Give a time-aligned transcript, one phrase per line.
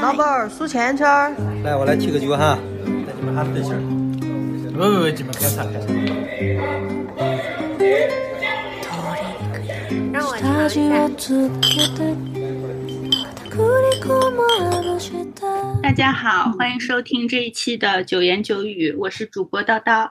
[0.00, 1.34] 老板儿数钱圈儿。
[1.62, 2.58] 来，我来提个酒哈，
[3.06, 3.72] 带你们喊对象。
[4.72, 5.86] 不不不，你们开啥开茶。
[10.12, 11.08] 让我尝一下。
[15.82, 20.10] 大家好，欢迎收听这一期的九言九语，我是主播叨叨，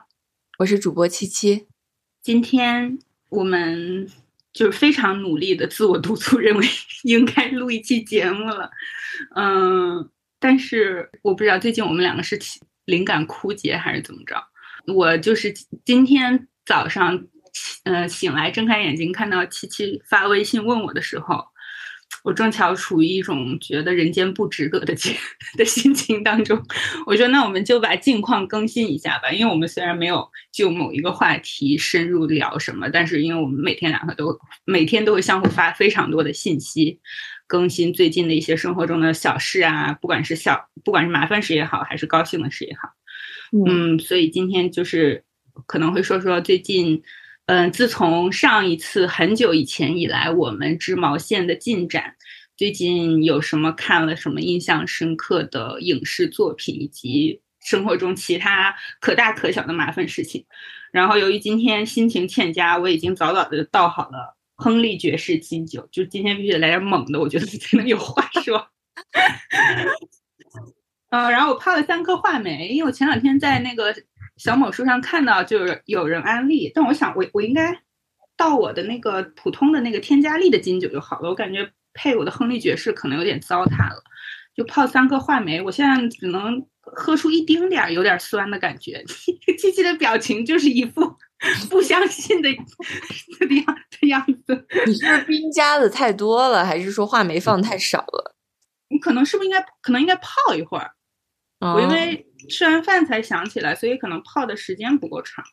[0.58, 1.66] 我是主播七七。
[2.22, 4.08] 今天我们
[4.54, 6.66] 就是非常努力的自我督促， 认为
[7.02, 8.70] 应该录一期节目了。
[9.36, 10.08] 嗯，
[10.38, 12.38] 但是我不知道最近我们两个是
[12.86, 14.42] 灵感枯竭还是怎么着。
[14.86, 15.52] 我就是
[15.84, 17.26] 今天早上，
[17.84, 21.44] 呃，醒来睁开眼睛看到七七发微信问我的时候，
[22.22, 24.94] 我正巧处于一种觉得人间不值得的
[25.56, 26.58] 的心情当中。
[27.06, 37.00] 我说，那我们就把近况更新一下吧，因为我们虽然没有就某一个话题深入聊什么，但是因为我们每天两个都每天都会相互发非常多的信息，
[37.46, 42.88] 更新最近的一些生活中的小事啊，不管是小不管是麻烦事也好，还是高兴的事也好。
[43.66, 45.24] 嗯，所以今天就是
[45.66, 47.02] 可能会说说最近，
[47.46, 52.16] 嗯，自从上一次很久以前以来，我们织毛线的进展，
[52.56, 60.46] 最近有什么看了什么印象深刻的影视作品，以及生活中其他可大可小的麻烦事情。
[60.90, 68.68] 然后由于今天心情欠佳，我已经早早的倒好了亨利爵士基酒，就今天必须得来点猛的，我觉得才能有话说。
[71.10, 73.94] 嗯， 然后我泡了三颗话梅，因为我前两天在那个
[74.36, 77.82] 小某书上看到，就是有人安利，但我想我我应该
[78.36, 84.02] 倒我的那个普通的那个添加利的金酒就好了，我感觉配我的亨利爵士可能有点糟蹋了，
[84.56, 89.04] 就泡三颗话梅，我现在只能喝出一丁点儿有点酸的感觉。
[89.58, 91.16] 七七的表情就是一副
[91.70, 94.66] 不相信的的样的样子。
[94.86, 98.34] 你是冰加的太多了，还是说话梅放太少了？
[98.88, 100.90] 你可能是不是应该可能应该泡一会儿？
[101.60, 105.44] 我因为吃完饭才想起来，所以可能泡的时间不够长。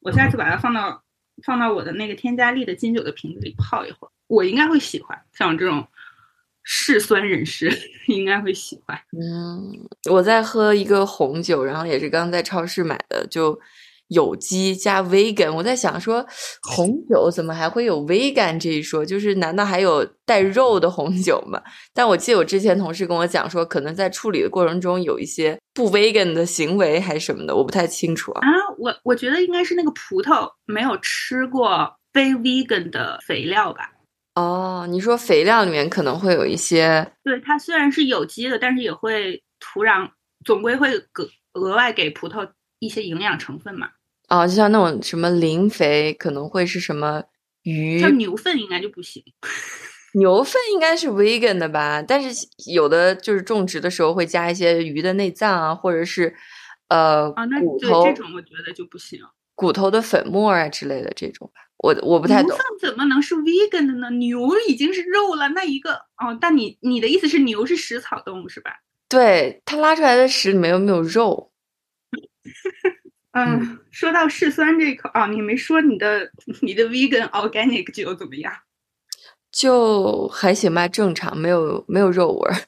[0.00, 1.02] 我下次把它放到
[1.44, 5.20] 放到我的那个添加力的金酒的瓶子里泡一会儿，我应该会喜欢。
[5.32, 5.86] 像我这种
[6.62, 7.70] 嗜酸人士
[8.08, 9.00] 应该会喜欢。
[9.12, 13.60] 嗯，我在喝一个红酒，然后也是刚在超市买的，就。
[14.10, 16.24] 有机加 vegan，我在想说
[16.62, 19.04] 红酒怎么还会有 vegan 这一说？
[19.04, 21.60] 就是难道还有带肉的红酒吗？
[21.94, 28.40] 但我记得我之前同事跟我讲说，可能在处理的过程中有一些不 vegan 的行为还是什么的，我不太清楚啊。
[28.46, 33.92] 啊，我我觉得应该是那个葡萄没有吃过非 vegan 的肥料吧？
[34.34, 37.12] 哦，你说肥料里面可能会有一些？
[37.22, 40.08] 对，它虽然是有机的，但是也会土壤
[40.44, 42.48] 总归会额额外给葡萄
[42.78, 43.88] 一些营养成分嘛。
[44.30, 47.22] 哦，就像那种什么磷肥，可能会是什么
[47.64, 48.00] 鱼？
[48.00, 49.22] 像牛粪应该就不行。
[50.14, 52.02] 牛粪应该是 vegan 的吧？
[52.02, 56.34] 但是有的就是种植的时候会加一些鱼的内脏啊，或者是
[56.88, 59.20] 呃骨头这种，我觉得就不行。
[59.54, 62.48] 骨头的粉末啊之类的这种吧，我我不太懂。
[62.48, 64.10] 牛粪怎么能是 vegan 的呢？
[64.10, 68.70] 牛已经是肉了，那一个哦，但你你的意思是牛是食草动物是吧？
[69.08, 71.52] 对，它拉出来的屎里面又没有肉？
[73.32, 76.30] 嗯，说到嗜酸这一口啊，你没说你的
[76.62, 78.52] 你的 vegan organic 酒怎么样？
[79.52, 82.54] 就还行吧，正常，没有没有肉味儿。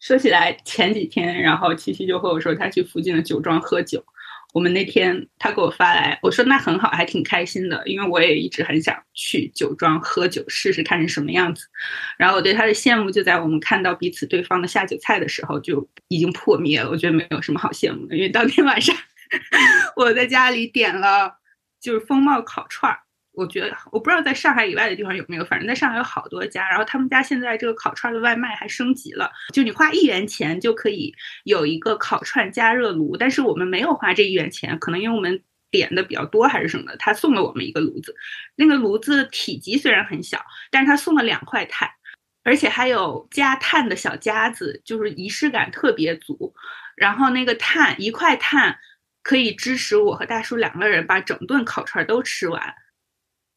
[0.00, 4.04] 说起来，前几天，然后七七就和我说，他去附近的酒庄喝酒。
[4.54, 11.66] 我们那天他给我发来，我说那很好，还挺开心的，因为我也一直很想去酒庄喝酒试试看是什么样子。
[12.16, 16.88] 然后我对他的羡慕就在我们看到彼此对方的下酒菜的时候就已经破灭了。
[16.90, 18.96] 我觉得没有什么好羡慕的，因为当天晚上
[19.96, 21.38] 我在家里点了
[21.80, 23.00] 就是风貌烤串儿。
[23.38, 26.68] 我觉得我不知道在上海以外的地方有没有，反正在上海有好多家。
[26.68, 33.16] 然后他们家现在这个烤串的外卖还升级了，就你花一元钱就可以有一个烤串加热炉。
[33.16, 35.40] 但是我们没有花这一元钱，可能因为我们
[35.70, 38.12] 点的比较多还是什么的，他送了我们一个炉子。
[38.56, 41.88] 那个炉子体积虽然很小，但是他送了两块炭，
[42.42, 46.52] 而且还有加炭的小夹子，就是仪式感特别足。
[46.96, 48.76] 然后那个炭一块炭
[49.22, 52.74] 可以支持我和大叔两个人把整顿烤串都吃完。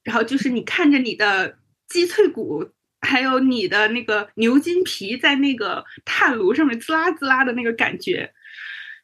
[0.03, 1.57] 然后就是你看着你的
[1.88, 2.71] 鸡脆骨，
[3.01, 8.33] 还有你的那个牛筋皮在那个炭炉上面滋啦滋啦的那个感觉，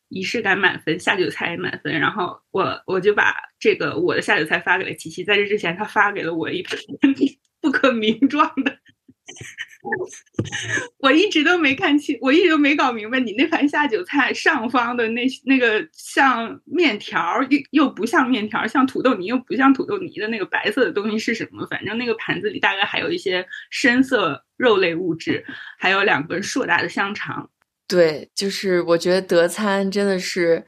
[0.09, 1.99] 仪式感满分，下酒菜也满分。
[1.99, 6.79] 然后我我就把这个我的下酒菜发给了琪琪，在这之前他发给了我一盆
[7.61, 8.77] 不可名状的
[10.99, 21.65] 我一直都没看清，我一直都没搞明白你那盘下酒菜上方的那那个像面条又又不像面条，像土豆泥又不像土豆泥的那个白色的东西是什么？
[21.69, 25.45] 反正那个盘子里大概还有一些深色肉类物质，
[25.77, 27.49] 还有两根硕大的香肠。
[27.87, 30.65] 对，就是我觉得德餐真的是，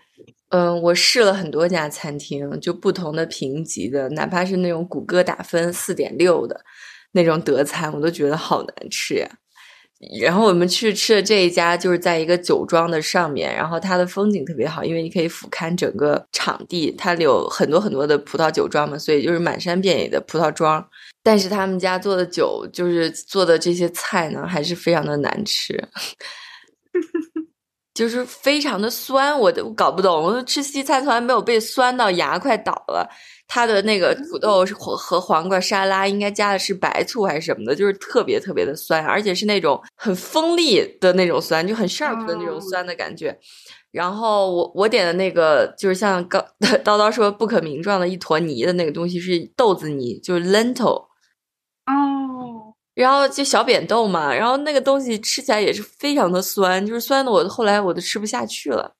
[0.51, 6.63] 嗯，我试了很多家餐厅，就不同的评级的，哪怕是那种谷歌打分四点六的
[7.11, 9.29] 那种德餐，我都觉得好难吃呀。
[10.21, 20.87] 然后我们去吃的这一家，就是在一个酒庄的上面，然后它的风景特别好，因为你可以俯瞰整个场地，它有很多很多的葡萄酒庄嘛，所以就是满山遍野的葡萄庄。
[21.21, 25.89] 但是他们家做的酒，就是做的这些菜呢，还是非常的难吃。
[27.93, 30.23] 就是非常的酸，我都搞不懂。
[30.23, 33.09] 我吃西餐从来没有被酸到牙快倒了。
[33.51, 43.37] 它的那个土豆和和黄瓜沙拉应该加的是白醋还是什么的，就是特别特别的酸，而且是那种很锋利的那种酸，就很 sharp 的那种酸的感觉。
[43.91, 46.39] 然后我我点的那个就是像刚
[46.85, 51.07] 叨叨说不可名状的一坨泥的那个东西是豆子泥，就是 lentil。
[51.87, 52.75] 哦。
[52.93, 58.93] 然后就小扁豆嘛，然后那个东西吃起来也是非常的酸，就是酸的我后来我都吃不下去了，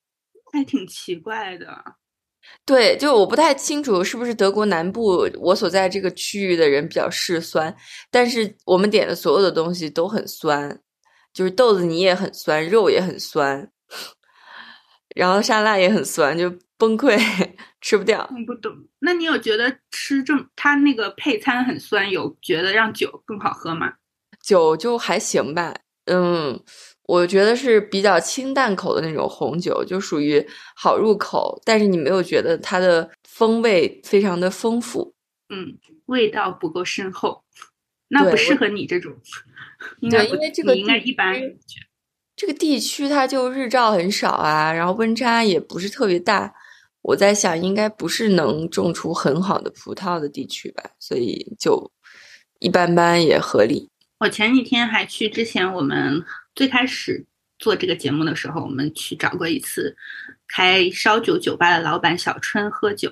[0.51, 1.67] 还挺奇怪的。
[2.65, 7.75] 对，就我不太清楚是不是德国南部我所在这个区域的人比较嗜酸，
[8.11, 10.79] 但是我们点的所有的东西都很酸，
[11.33, 13.71] 就是豆子泥也很酸，肉也很酸，
[15.15, 17.17] 然后沙拉也很酸，就崩溃，
[17.81, 18.29] 吃不掉。
[18.45, 23.93] 不懂，那你有觉得吃这他那个配餐很酸，有觉得让酒更好喝吗？
[24.43, 25.73] 酒就还行吧，
[26.05, 26.63] 嗯。
[27.09, 30.45] 我觉得是比较清淡口的那种红酒，就属于
[30.75, 35.15] 好入口，但是你没有觉得它的风味非常的丰富，
[35.49, 37.43] 嗯，味道不够深厚，
[38.09, 39.11] 那不适合你这种。
[40.01, 41.41] 对，因为这个应该一般。
[42.35, 46.53] 这个地区它就日照很少啊，然后温差也不是特别大，
[47.01, 51.91] 我在想应该不是能种出很好的葡萄的地区吧，所以就
[52.59, 53.89] 一般般也合理。
[54.19, 56.23] 我前几天还去，之前我们。
[56.59, 57.25] 最开始
[57.57, 59.95] 做这个节目的时候，我们去找过一次
[60.45, 63.09] 开烧酒酒吧的老板小春喝酒，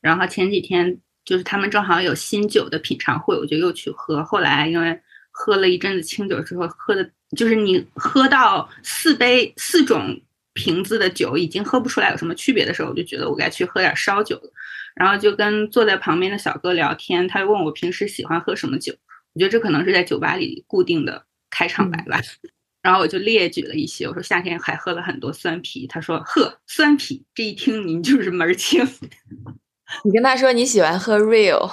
[0.00, 4.24] 然后前几天就是他们正好有新酒的品尝会，我就又去喝。
[4.24, 5.00] 后来因为
[5.30, 10.20] 喝了一阵子清酒之后，喝的就是你喝到四杯四种
[10.52, 14.50] 瓶子的酒已经喝不出来有什么区别的时候，我就觉得我该去喝点烧酒了。
[14.96, 18.92] 然后就跟坐在旁边的小哥聊天，他就问我平时喜欢喝什么酒，
[19.34, 22.20] 我觉得这可能是在酒吧里固定的开场白吧。
[22.88, 28.82] 然后我就列举了一些，我说夏天还喝了很多酸啤，他说呵酸啤，这一听您就是门儿清。
[30.04, 31.70] 你跟他说你喜欢喝 real，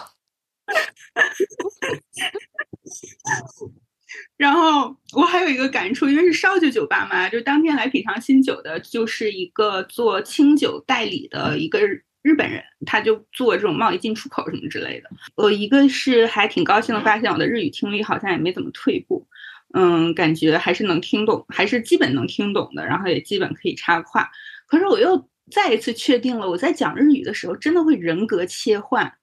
[4.36, 11.80] 然后我还有一个感触，因为是烧酒酒吧嘛，就当天来品尝新酒的，就是一个做清酒代理的一个
[12.24, 15.10] 日本人，他就做这种贸易进出口什么之类的。
[15.36, 19.26] 我一个是还挺高兴的，发现我的日语听力好像也没怎么退步。
[19.75, 24.29] 嗯，感觉还是能听懂，还是基本能听懂的，然后也基本可以插话。
[24.67, 29.15] 可是我又再一次确定了，我在讲日语的时候真的会人格切换，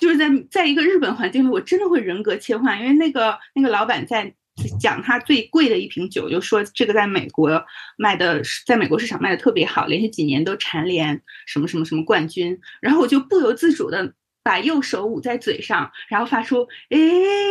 [0.00, 2.80] 就是在在一个日本环境里，我真的会人格切换。
[2.80, 4.34] 因为那个那个老板在
[4.78, 7.64] 讲他最贵的一瓶酒，就说这个在美国
[7.96, 12.60] 卖的，在美国市场卖的特别好，连续几年都蝉联什么什么什么冠军。
[12.82, 16.98] 然后我就不由自主的把右手捂在嘴上，然后发出“诶，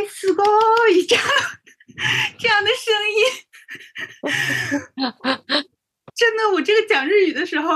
[0.08, 0.44] すご
[0.92, 1.26] い”这样。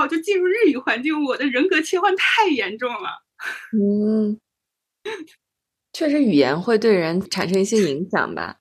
[0.07, 3.23] 日语的时候就进入日语环境，我的人格切换太严重了。
[3.77, 4.39] 嗯，
[5.93, 8.57] 确实，语言会对人产生一些影响吧。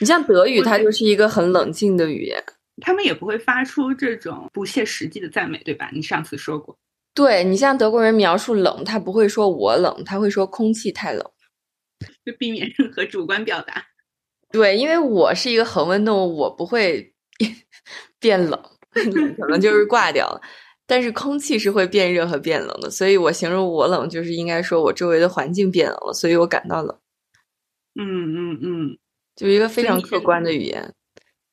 [0.00, 2.42] 你像德语，它就是一个很冷静的语言，
[2.80, 5.90] 他们也不会发出这种不切实际的赞美，对吧？
[5.92, 6.78] 你上次说过，
[7.14, 11.30] 对你像德国人描述冷，他不会说我冷，他会说空气太冷，
[12.24, 13.84] 就避免任何主观表达。
[14.50, 17.14] 对，因为我是一个恒温动物，我不会
[18.18, 18.62] 变冷，
[19.38, 20.40] 可能就是挂掉了。
[20.86, 26.98] 但是空气是会变热和变冷的，所以我形容我冷，就是应该说我周围的环境变冷了，所以我感到冷。
[27.94, 28.98] 嗯嗯嗯，
[29.36, 30.92] 就一个非常客观的语言。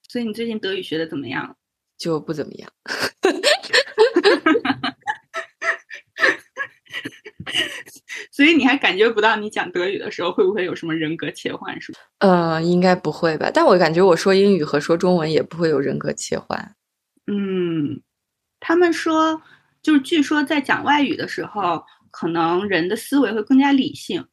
[0.07, 1.55] 所以你最近德语学的怎么样？
[1.97, 2.69] 就不怎么样。
[8.31, 11.79] 所以你还感觉不到你讲德语的时候会不会有什么人格切换？
[11.81, 11.97] 是吗？
[12.19, 13.51] 呃，应该不会吧。
[13.53, 16.75] 但我感觉我说英语和说中文也不会有人格切换。
[17.31, 18.01] 嗯，
[18.59, 19.39] 他们说，
[19.83, 24.25] 就是据说在讲外语的时候，可能人的思维会更加理性。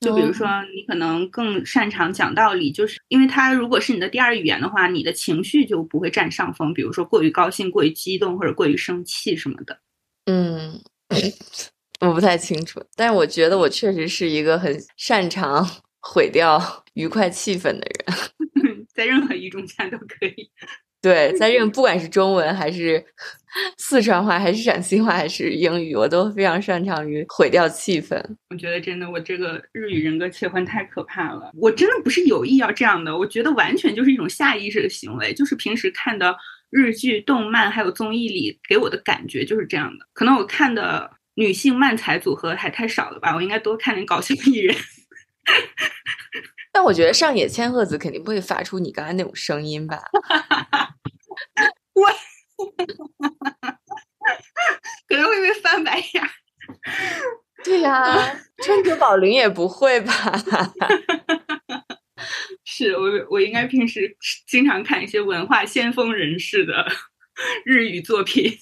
[0.00, 6.74] 就比如说，你可能更擅长讲道理，就是因为它如果是你的第二语言的话，你的情绪就不会占上风。
[6.74, 9.80] 比如说，过于高兴、过于激动或者过于生气什么的。
[10.26, 10.82] 嗯，
[12.00, 15.64] 我不太清楚，但是我觉得我确实是一个很擅长
[16.00, 17.88] 毁掉愉快气氛的
[18.60, 20.50] 人， 在任何语种下都可以。
[21.06, 23.04] 对， 在任不管是中文还是
[23.78, 28.20] 四川话，还是陕西话，还是英语，我都非常擅长于毁掉气氛。
[28.50, 31.52] 我觉得真的，我这个日语人格切换太可怕了。
[31.54, 36.36] 我真的不是有意要这样的，我觉得完全就是一种下意识的行为，就是平时看的
[36.70, 40.06] 日剧、动漫还有综艺里给我的感觉就是这样的。
[40.12, 44.74] 可能我看的女性漫才组合还太少了吧，我应该多看点搞笑艺人。
[46.76, 50.02] 但我觉得上野千鹤子肯定不会发出你刚才那种声音吧？
[51.94, 52.06] 我
[55.08, 56.22] 可能会被翻白眼。
[57.64, 58.14] 对呀，
[58.62, 60.12] 川久保玲也不会吧？
[62.62, 64.14] 是我，我应该平时
[64.46, 66.86] 经常看一些文化先锋人士的
[67.64, 68.54] 日语作品。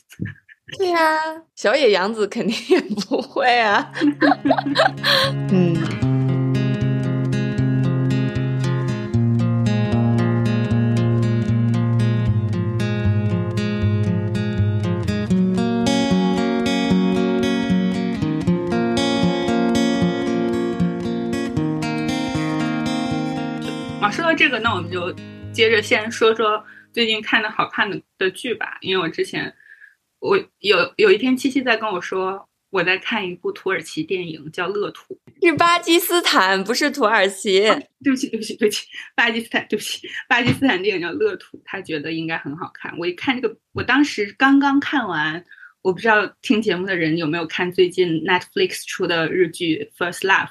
[0.79, 1.19] 对呀，
[1.57, 3.91] 小野洋子肯定也不会啊。
[5.51, 6.04] 嗯。
[24.45, 25.11] 这个，那我们就
[25.55, 28.77] 接着先说说最近看的好看的的剧吧。
[28.83, 29.51] 因为我之前
[30.19, 35.19] 我有有一天七七在跟我说，我在看一部土耳其电影叫《乐土》，
[35.51, 37.63] 是巴基斯坦，不是土耳其。
[38.03, 38.87] 对不起，对不起，对不起，
[39.17, 42.95] 巴基斯坦，对不起，巴基斯坦电影叫《乐土》，他觉得应该很好看。
[42.99, 45.43] 我一看这个，我当时刚刚看完，
[45.81, 50.49] 我不知道听节目的人有没有看最近 Netflix 出的日剧《First Love》，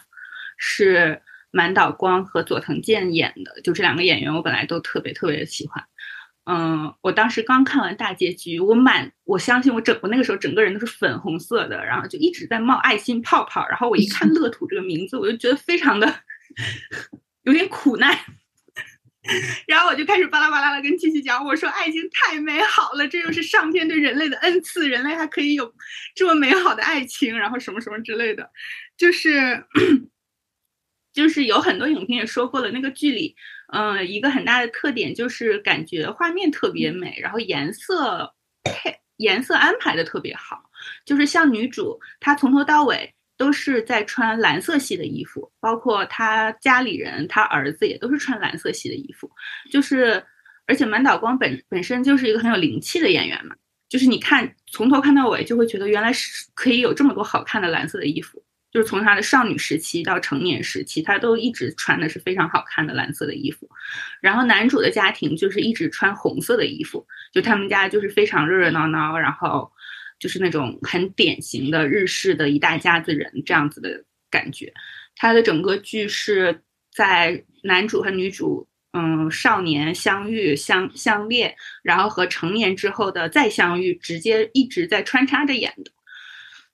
[0.57, 1.21] 是。
[1.55, 5.85] 满岛光和佐藤健演的，就这两个演员，我本来都特别特别的喜欢。
[6.45, 13.67] 嗯，我当时刚看完大结局，我满我相信我整我那个时候整个人都是粉红色的，然后就一直在冒爱心泡泡。
[13.69, 16.11] 然后我一看“乐土”这个名字，我就觉得非常的
[17.43, 18.17] 有点苦难。
[19.67, 25.71] 然后我就开始巴拉巴拉的跟七七讲，我说爱情太美好了，这就是上天对人类的恩赐，人类还可以有
[26.15, 28.49] 这么美好的爱情，然后什么什么之类的，
[28.97, 29.63] 就是。
[31.13, 33.35] 就是有很多影评也说过了，那个剧里，
[33.71, 40.63] 嗯，一个很大的特点就是感觉画面特别美，然后颜色配颜色安排的特别好。
[41.05, 49.31] 就是像女主，她从头到尾都是在穿蓝色系的衣服，包括她家里人，她儿子也都是穿蓝色系的衣服。
[49.71, 50.21] 就是，
[50.65, 53.55] 而且满岛光本本身就是一个很有灵气的演员嘛，
[53.87, 58.42] 就是你看从头看到尾，就会觉得原来是可以有这么多好看的蓝色的衣服。
[58.73, 63.69] 就是从她的少女时期到成年时期，她都一直穿的是非常好看的蓝色的衣服。
[64.19, 69.71] 然后男主的家庭就是一直穿红色的衣服，就他们家就是非常热热闹闹，然后
[70.19, 74.73] 就是那种很典型的日式的一大家子人这样子的感觉。
[75.15, 85.91] 他的整个剧是在男主和女主嗯少年相遇相相恋，然后和成年之后的再相遇，直接一直在穿插着演的。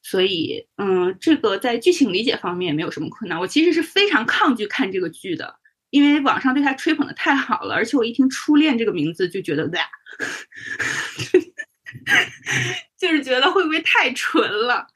[0.02, 3.38] 所以，嗯，这个在剧情理解方面没有什么困难。
[3.40, 5.56] 我其实是非常抗拒看这个剧的，
[5.90, 9.72] 因为网上对他吹捧的太好了，而且我一听“初恋”这个名字就觉得，哇
[12.98, 14.88] 就是觉得会不会太纯了？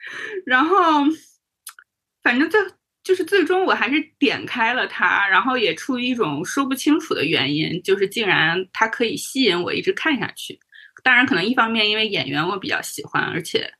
[0.46, 1.04] 然后，
[2.24, 2.60] 反正最
[3.04, 10.60] 就是最终我还是点开了它，然后也出于一种说不清楚的原因，就是竟然它可以吸引我一直看下去。
[11.04, 13.74] 当然，可能一方面因为演员我比较喜欢，而且。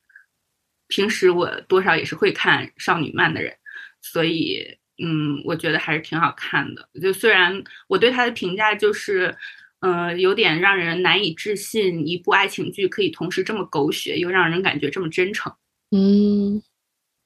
[0.88, 3.56] 平时我多少也是会看少女漫的人，
[4.00, 6.88] 所以嗯，我觉得还是挺好看的。
[7.00, 9.34] 就虽然我对他的评价就是，
[9.80, 15.52] 呃，有点让人难以置信，一部爱情剧可以同时这么狗血，又让人感觉这么真诚。
[15.90, 16.62] 嗯，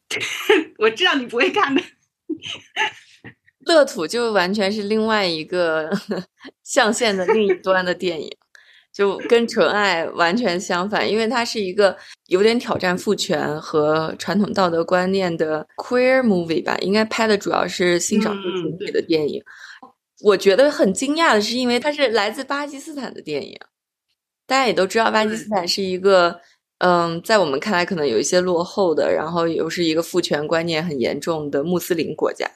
[0.79, 1.83] 我知道你不会看的，
[3.61, 5.91] 乐土就完全是另外一个
[6.65, 8.35] 象限的另一端的电影。
[8.99, 19.41] 就跟纯爱完全相反，因为它是一个有点挑战父权和传统道德观念的 queer movie 吧，应该拍的主要是性少数群体的电影。
[20.23, 23.57] 我觉得很惊讶的是，因为它是来自巴基斯坦的电影，
[24.49, 26.41] 大家也都知道，巴基斯坦是一个
[26.79, 32.51] 嗯，在我们看来可能有一些落后的，然后又是一个父权观念很严重的穆斯林国家，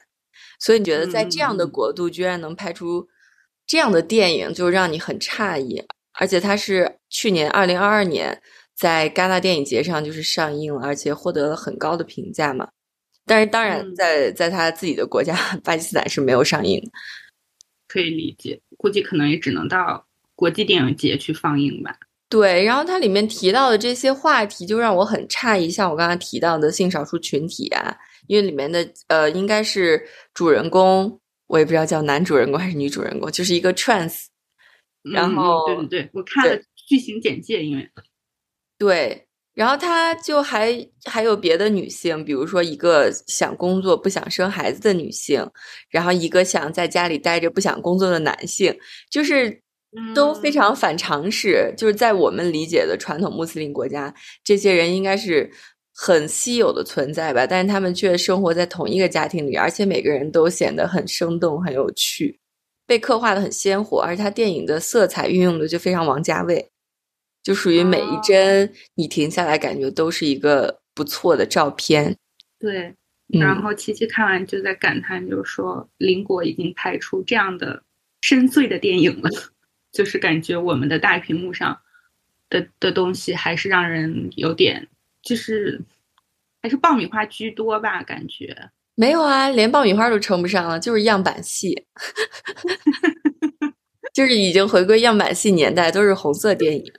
[0.59, 3.07] 所以你觉得在这样的国度居然能拍出
[3.65, 5.81] 这样的电影，就让你很诧异。
[6.19, 8.41] 而且它是去年二零二二年
[8.75, 12.67] 在戛纳电影节上就是上映了，而且获得了很高的评价嘛。
[13.25, 16.91] 但是当然嗯在在他自己的国家巴基斯坦是没有上映的。
[17.87, 20.05] 可以理解，估计可能也只能到
[20.35, 21.95] 国际电影节去放映吧。
[22.27, 30.03] 对，然后它里面提到的这些话题就让我很诧异，像我刚刚提到的性少数群体啊，因为里面的呃应该是
[30.33, 34.25] 主人公，我也不知道叫男主人公还是女主人公，就是一个 trans，
[35.11, 37.89] 然后对对对，我看了剧情简介，因为。
[38.77, 45.47] 对，然后他就还还有别的女性，比如说一个想工作不想生孩子的女性，
[45.89, 48.75] 然后一个想在家里待着不想工作的男性，
[49.09, 49.61] 就是
[50.15, 50.51] 都非嗯。
[50.51, 51.73] 常反常识。
[51.77, 55.49] 就是在我们理解的传统穆斯林国家，这些人应该是
[55.95, 62.39] 很稀有的存在吧，但是他们却生活在同一个家庭里，而且每个人都显得很生动、很有趣，
[62.85, 66.69] 被刻画的很鲜活，而且他电影的色彩运用的就非常王家卫。
[67.41, 72.15] 就属于每一哦帧你停下来，感觉都是一个不错的照片。
[72.57, 72.95] 对，
[73.33, 77.83] 嗯，然后琪琪看完就在感叹，就是说邻国已经拍出这样的
[78.21, 79.29] 深邃的电影了，
[79.91, 81.77] 就是感觉我们的大屏幕上
[82.49, 84.87] 的的东西还是让人有点，
[85.21, 85.81] 就是
[86.61, 88.69] 还是爆米花居多吧，感觉。
[88.95, 91.87] 没有啊，连爆米花都称不上了，就是样板戏，
[94.13, 96.93] 就是已经回归样板戏年代，都是红色电影。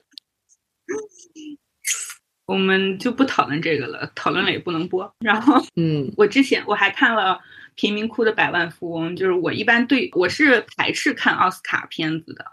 [2.46, 5.14] 我们就不讨论这个了，讨论了也不能播。
[5.20, 7.32] 然后嗯 我之前我还看了
[7.74, 12.44] 《贫民窟的百万富翁》，就是我一般对我是排斥看奥斯卡片子的，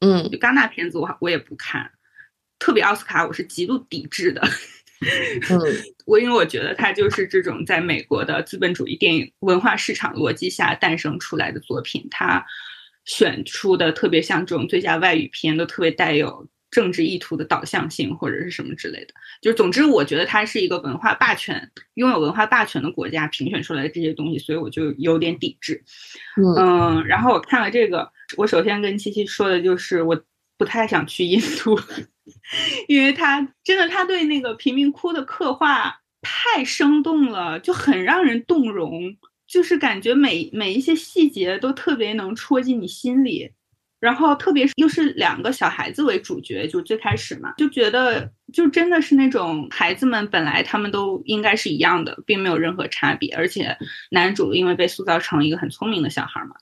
[0.00, 1.90] 嗯就戛纳片子我我也不看，
[2.60, 4.46] 特别奥斯卡我是极度抵制的。
[5.50, 5.60] 嗯
[6.06, 12.44] 我因为我觉得它就是这种在美国的资本主义电影文化市场逻辑下诞生出来的作品，它
[13.04, 19.14] 选出的特别像这种最佳外语片，都特别带有政治意图的导向性或者是什么之类的。
[19.40, 25.82] 就总之，我觉得它是一个文化霸权、拥有文化霸权的国家评选出来的这些东西，所以我就有点抵制。
[26.36, 30.22] 嗯嗯，然后我看了这个，我首先跟七七说的就是我
[30.60, 31.80] 不太想去印度，
[32.86, 43.52] 因为他真的他对那个贫民窟的刻画太生动了，就很让人动容，就是感觉每每一些细节都特别能戳进你心里。
[44.00, 53.76] 然后特别是又是两个小孩子为主角，就最开始嘛，就觉得就真的是那种孩子们本来他们都应该是一样的，并没有任何差别，而且
[54.10, 56.54] 男主因为被塑造成一个很聪明的小孩嘛，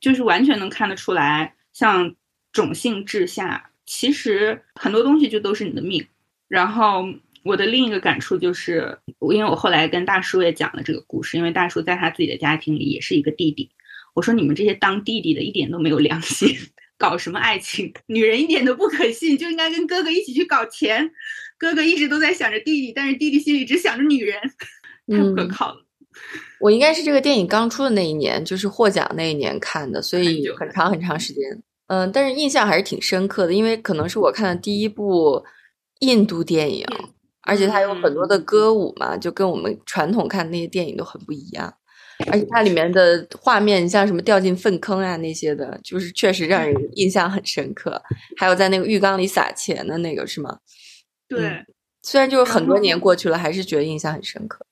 [0.00, 2.14] 就是完全能看得出来，像
[2.54, 6.06] 种姓制下，其实很多东西就都是你的命。
[6.48, 7.04] 然后
[7.42, 8.96] 我的另一个感触就是，
[9.32, 13.70] 因为我后来跟大叔也讲了这个故事，因为大叔在他自己的家庭里也是一个弟弟。
[14.14, 16.56] 我说你们这些当弟弟的一点都没有良心，
[16.96, 17.92] 搞什么爱情？
[18.06, 21.10] 女人一点都不可信，就应该跟哥哥一起去搞钱。
[21.58, 24.40] 哥哥一直都在想着弟弟，但是弟弟心里只想着女人，
[25.08, 25.84] 太不可嗯，靠了。
[26.60, 31.42] 我应该是这个电影刚出的那一年，就是获奖那一年看的，所以久很长很长时间。
[31.86, 35.44] 嗯，但是印象还是挺深刻的，因为可能是我看的第一部
[36.00, 36.86] 印度电影，
[37.42, 41.74] 而且它有很多的歌舞嘛，就跟我们传统看那些电影都很不一样。
[42.30, 48.00] 而且它里面的画面，像什么掉进粪坑啊那些的，就是确实让人印象很深刻。
[48.36, 50.58] 还有在那个浴缸里撒钱的那个是吗？
[51.28, 51.64] 对，
[52.02, 54.64] 虽然就是很多年过去了，还是觉得印象很深刻。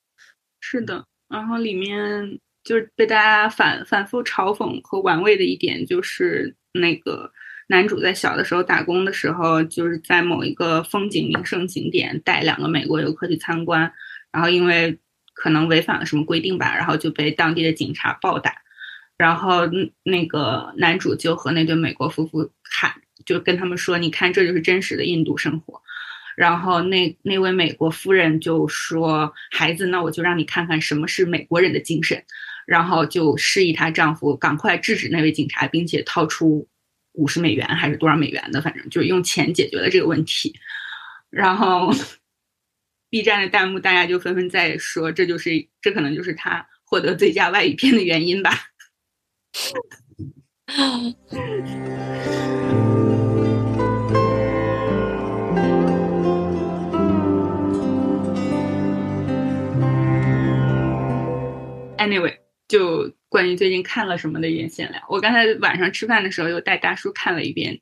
[0.60, 1.04] 是的。
[1.28, 7.32] 然后里面就是被大家反反复嘲讽和玩味的一点，就是那个
[7.68, 13.92] 男主在小的时候打工的时候，就是在某一个风景名胜景点带两个美国游客去参观，
[14.30, 14.98] 然后因为
[15.34, 18.54] 可能违反了什么规定吧，然后就被当地的警察暴打。
[19.18, 19.62] 然后
[20.02, 22.92] 那个男主就和那对美国夫妇喊，
[23.24, 25.80] 就跟他们说：“你看，这就是真实的印度生活。”
[26.36, 32.24] 然后那那位美国夫人就说：“孩子，那我就让你看看什么是美国人的精神。”
[32.72, 36.66] 然后就示意她丈夫赶快制止那位警察，并且掏出
[37.12, 40.58] 五十美元还是多少美元的，反正就是用钱解决了这个问题。
[41.28, 41.92] 然后
[43.10, 48.58] B 站的弹幕大家就纷纷在说：“这就是这可能就是他获得最佳外语片的原因吧。
[61.98, 62.41] ”，anyway，
[62.72, 65.02] 就关于最近看了什么的一点闲聊。
[65.10, 67.78] 我刚才晚上吃饭的时候又带大叔看了一遍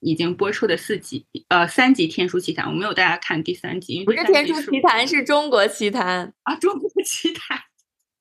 [0.00, 7.56] 已经播出的四集，呃，三集《天书奇谭》，我没有带他看第三集，不是《天书奇谭》，是 中国奇谭，《啊，中国奇谭。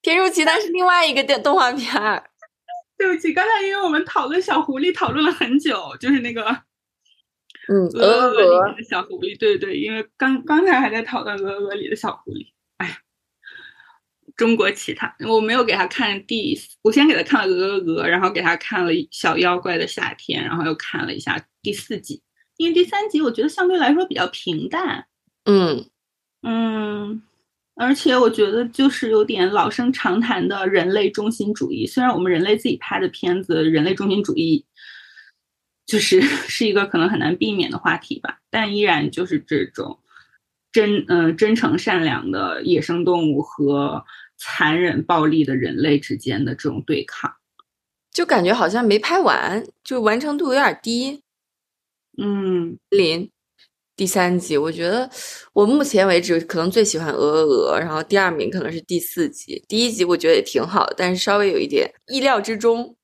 [0.04, 2.30] 天书奇谭》是另外一个电动画片儿。
[3.00, 6.44] 对不起，刚才因为我们讨论小狐狸讨论了很久，就是那个
[7.68, 13.00] 嗯，鹅鹅鹅里面的小狐狸，对对，因为刚刚才还在讨论鹅鹅里的小狐狸，哎，
[14.36, 22.22] 中国奇谭，我没有给他看第，我先给他看了《鹅鹅鹅》，然后给他看了《小妖怪的夏天》，然后又看了一下第四集，
[22.58, 25.08] 因为第三集我觉得相对来说比较平淡，
[25.46, 25.90] 嗯。
[26.48, 27.24] 嗯，
[27.74, 31.88] 而且我觉得就是有点老生常谈的人类中心主义。
[31.88, 34.64] 虽然我们人类自己拍的片子，人类中心主义
[35.88, 40.00] 就是 是一个可能很难避免的话题吧，但依然就是这种
[40.72, 44.06] 真呃真诚善良的野生动物和
[44.38, 47.34] 残忍暴力的人类之间的这种对抗，
[48.12, 51.22] 就感觉好像没拍完，就完成度有点低。
[52.18, 53.30] 嗯，林
[53.96, 55.10] 第三集，我觉得
[55.54, 62.96] 我目前为止可能最喜欢鹅鹅鹅，然后第二名可能是第四集，第一集我觉得也挺好的，但是稍微有一点意料之中。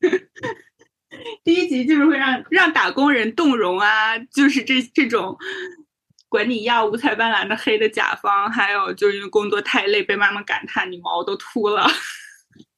[1.44, 5.36] 第一集就是会让让打工人动容啊，就是这这种
[6.28, 11.86] 管你要五彩斑斓的黑的甲方，还有就是因为工作太累被妈妈感叹你毛都秃了。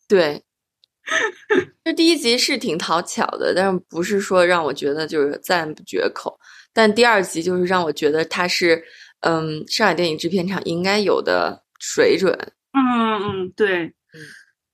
[0.09, 0.42] 对，
[1.85, 6.38] 这第一集是挺讨巧的，但是不是说让我觉得就是赞不绝口。
[6.72, 8.85] 但第二集就是让我觉得它是
[9.20, 12.37] 嗯上海电影制片厂应该有的水准。
[12.72, 14.20] 嗯嗯，对，嗯，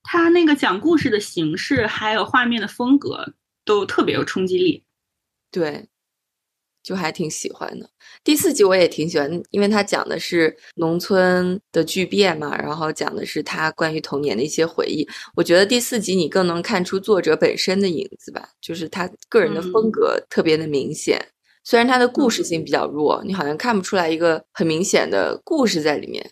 [0.02, 4.84] 他那个讲故事的形式还有画面的风格都特别有冲击力。
[5.52, 5.88] 对，
[6.82, 7.88] 就还挺喜欢的。
[8.24, 15.06] 第四集我也挺喜欢，因为它讲的是农村的巨变嘛，然后讲的是他关于童年的一些回忆。
[15.36, 21.24] 我觉得第四集你更能看出作者本身的影子吧，就是他个人的风格特别的明显。
[21.64, 26.28] 虽然他的故事性比较弱，你好像看不出来一个很明显的故事在里面，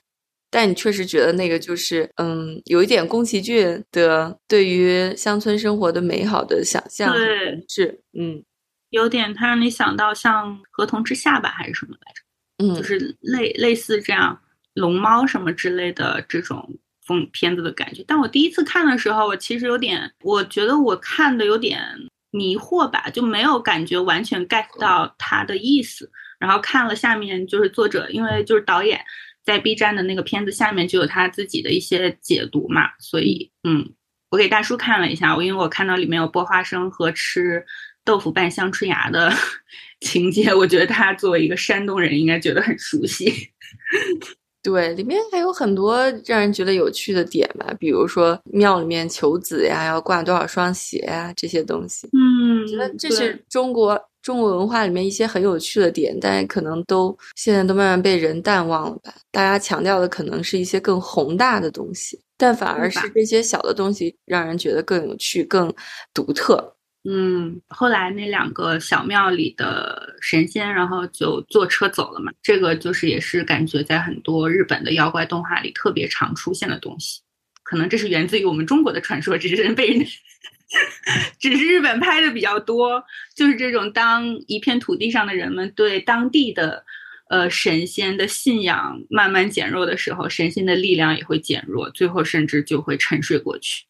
[0.51, 8.43] 但你确实觉得那个就是，嗯，有一点宫崎骏的对于乡村生活的美好的想象，对，是，嗯
[8.91, 12.23] 有点它让你想到像《合同之下》吧，还是什么来着？
[12.59, 14.39] 嗯，就是类类似这样
[14.75, 18.05] 龙猫什么之类的这种风片子的感觉。
[18.07, 21.81] 但我第一次看的时候，我其实有点，我觉得我看的有点
[22.31, 26.11] 迷惑吧，就没有感觉完全 get 到它的意思。
[26.39, 29.01] 然后看了下面就是作者，因为就是导演
[29.43, 33.93] 在 B 站的那个片子下面就有他自己的一些解读嘛，所以嗯，
[34.31, 37.65] 我给大叔看了一下，我因为我看到里面有剥花生和吃
[38.11, 39.33] 豆腐拌香椿芽的
[40.03, 43.33] 情节，我觉得他作为一个山东人应该觉得很熟悉。
[44.65, 52.09] 对，里面还有很多让人觉得有趣的点吧，比如说庙里面求子呀，要挂多少双鞋呀，这些东西。
[52.13, 59.15] 嗯，我觉得这是中国中国文化里面一些很有趣的点，但是可能都现在都慢慢被人淡忘了吧。
[59.31, 65.73] 大家强调的可能是一些更宏大的东西，但反而是这些小的东西让人觉得更有趣、更
[66.13, 66.75] 独特。
[67.05, 72.31] 嗯，后来那两个小庙里的神仙，然后就坐车走了嘛。
[72.43, 77.23] 这个就是也是感觉在很多日本的妖怪动画里特别常出现的东西，
[77.63, 80.07] 可能这是源自于我们中国的传说，只是被人，
[81.41, 83.03] 只是日本拍的比较多。
[83.35, 86.85] 就是这种当一片土地上的人们对当地的
[87.31, 93.87] 呃神仙的信仰慢慢减弱的时候，神仙的力量也会减弱，最后甚至就会沉睡过去。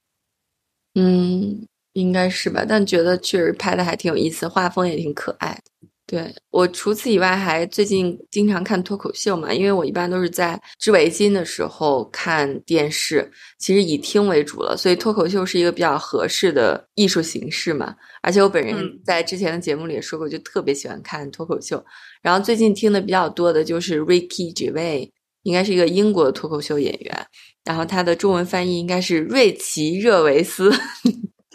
[0.94, 1.66] 嗯。
[1.94, 5.62] 应该是吧，但觉得确实拍的还挺有意思，画风也挺可爱的。
[6.06, 17.94] 对我除此以外，还最近经常看脱口秀嘛，因为我一般都是在织围巾的时候看电视，其实以听为主了，所以脱口秀是一个比较合适的艺术形式嘛。
[18.22, 21.80] 而且我本人在之前的节目里也说过，就特别喜欢看脱口秀。
[22.20, 25.08] 然后最近听的比较多的就是 Ricky Gervais，
[25.44, 27.26] 应该是一个英国的脱口秀演员，
[27.64, 30.72] 然后他的中文翻译应该是瑞奇热维斯。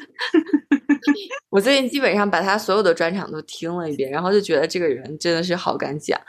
[1.50, 6.20] 我最近基本上把他所有的专场都听了一遍，然后就觉得这个人真的是好敢讲，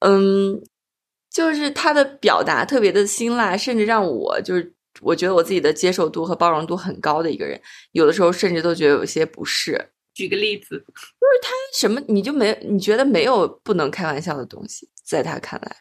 [0.00, 0.60] 嗯，
[1.30, 7.60] 就是他的表达特别的辛辣，甚至让我就是我觉得我自己的接受度和包容度很高的一个人，
[7.92, 9.92] 有的时候甚至都觉得有些不适。
[10.12, 15.76] 举个例子，就是他什么你就没你觉得没有不能开玩笑的东西，在他看来，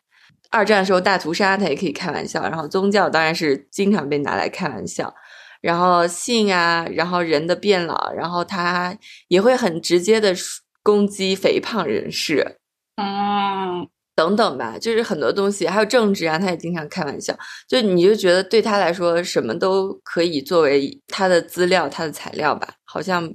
[0.52, 5.13] 二战的时候大屠杀他也可以开玩笑，然后宗教当然是经常被拿来开玩笑。
[5.62, 10.34] 然后性啊，然后人的变老，然后他也会很直接的
[10.82, 12.58] 攻击肥胖人士，
[12.95, 17.38] 嗯，等等吧，就是很多东西，还有政治啊，他也经常开玩笑。
[17.67, 23.34] 就你就觉得对他来说，什么都可以作为他的资料、他的材料吧，好像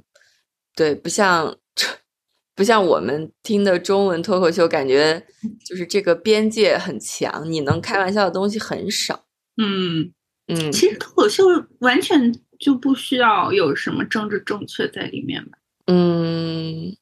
[0.75, 1.55] 对，不像
[2.55, 5.25] 不像我们听的中文脱口秀，感觉
[5.63, 9.25] 就是这个边界很强，你能开玩笑的东西很少。
[9.61, 10.11] 嗯。
[10.47, 11.43] 嗯，其实脱口秀
[11.79, 15.57] 完全就不需要有什么政治正确在里面吧？
[15.87, 16.95] 嗯，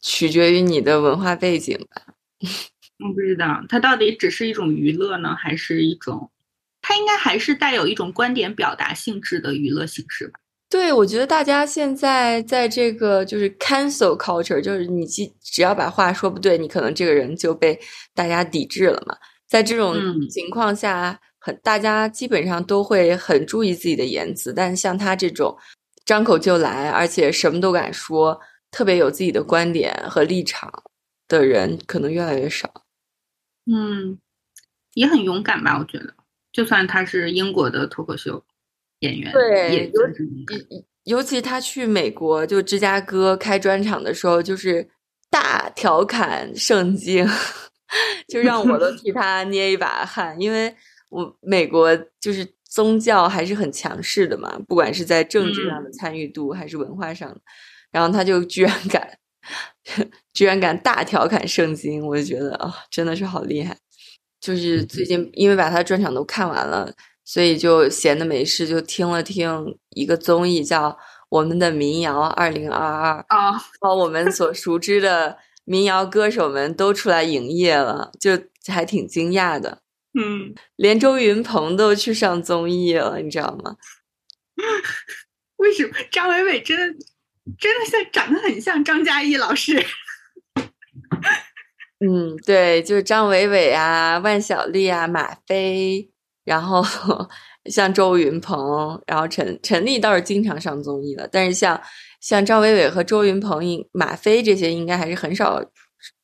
[0.00, 2.02] 取决于你的文化背景吧。
[2.98, 6.30] 我 不知道，它到底只是一种娱乐呢，还是一种
[6.80, 10.40] 它应该还是带有一种观点表达性质的娱乐形式吧？
[10.68, 17.78] 对，我觉得大家现在在这个就是 cancel culture，就是你只只要把话说不对，你可能这个人就被
[18.14, 19.14] 大家抵制了嘛。
[19.46, 19.94] 在这种
[20.30, 25.58] 情况下，很大家基本上都会很注意自己的言辞，但像他这种
[26.04, 30.72] 张口就来，而且什么都敢说，特别有自己的观点和立场
[31.26, 32.84] 的人，可能越来越少。
[33.66, 34.16] 嗯，
[34.94, 35.76] 也很勇敢吧？
[35.78, 36.14] 我觉得，
[36.52, 38.44] 就算他是英国的脱口秀
[39.00, 44.88] 演员，对，尤尤其他去美国就芝加哥开专场的时候，就是
[45.28, 47.26] 大调侃圣经。
[48.26, 50.74] 就让我都替他捏一把汗，因为
[51.12, 57.36] 我美国就是宗教还是很强势的嘛，不管是在政治上的参与度还是文化上，
[57.90, 59.18] 然后他就居然敢，
[60.32, 63.76] 居然敢大调侃圣经，我就觉得啊，真的是好厉害。
[64.40, 66.92] 就是最近因为把他专场都看完了，
[67.24, 70.90] 所以就闲的没事就听了听一个综艺，叫
[71.28, 75.38] 《我们的民谣二零二二》啊，把我们所熟知的。
[75.64, 78.32] 民谣歌手们都出来营业了，就
[78.66, 79.78] 还挺惊讶的。
[80.14, 83.76] 嗯，连周云鹏都去上综艺了，你知道吗？
[85.56, 86.84] 为什么张伟伟真的
[87.58, 89.84] 真的像长得很像张嘉译老师？
[92.04, 96.10] 嗯，对，就是张伟伟啊，万晓利啊，马飞，
[96.44, 96.84] 然后
[97.70, 101.80] 像周云鹏，然后陈陈粒倒是经常上综艺了，但是像。
[102.22, 105.60] 像张伟伟和周云鹏、马飞这些，应该还是很少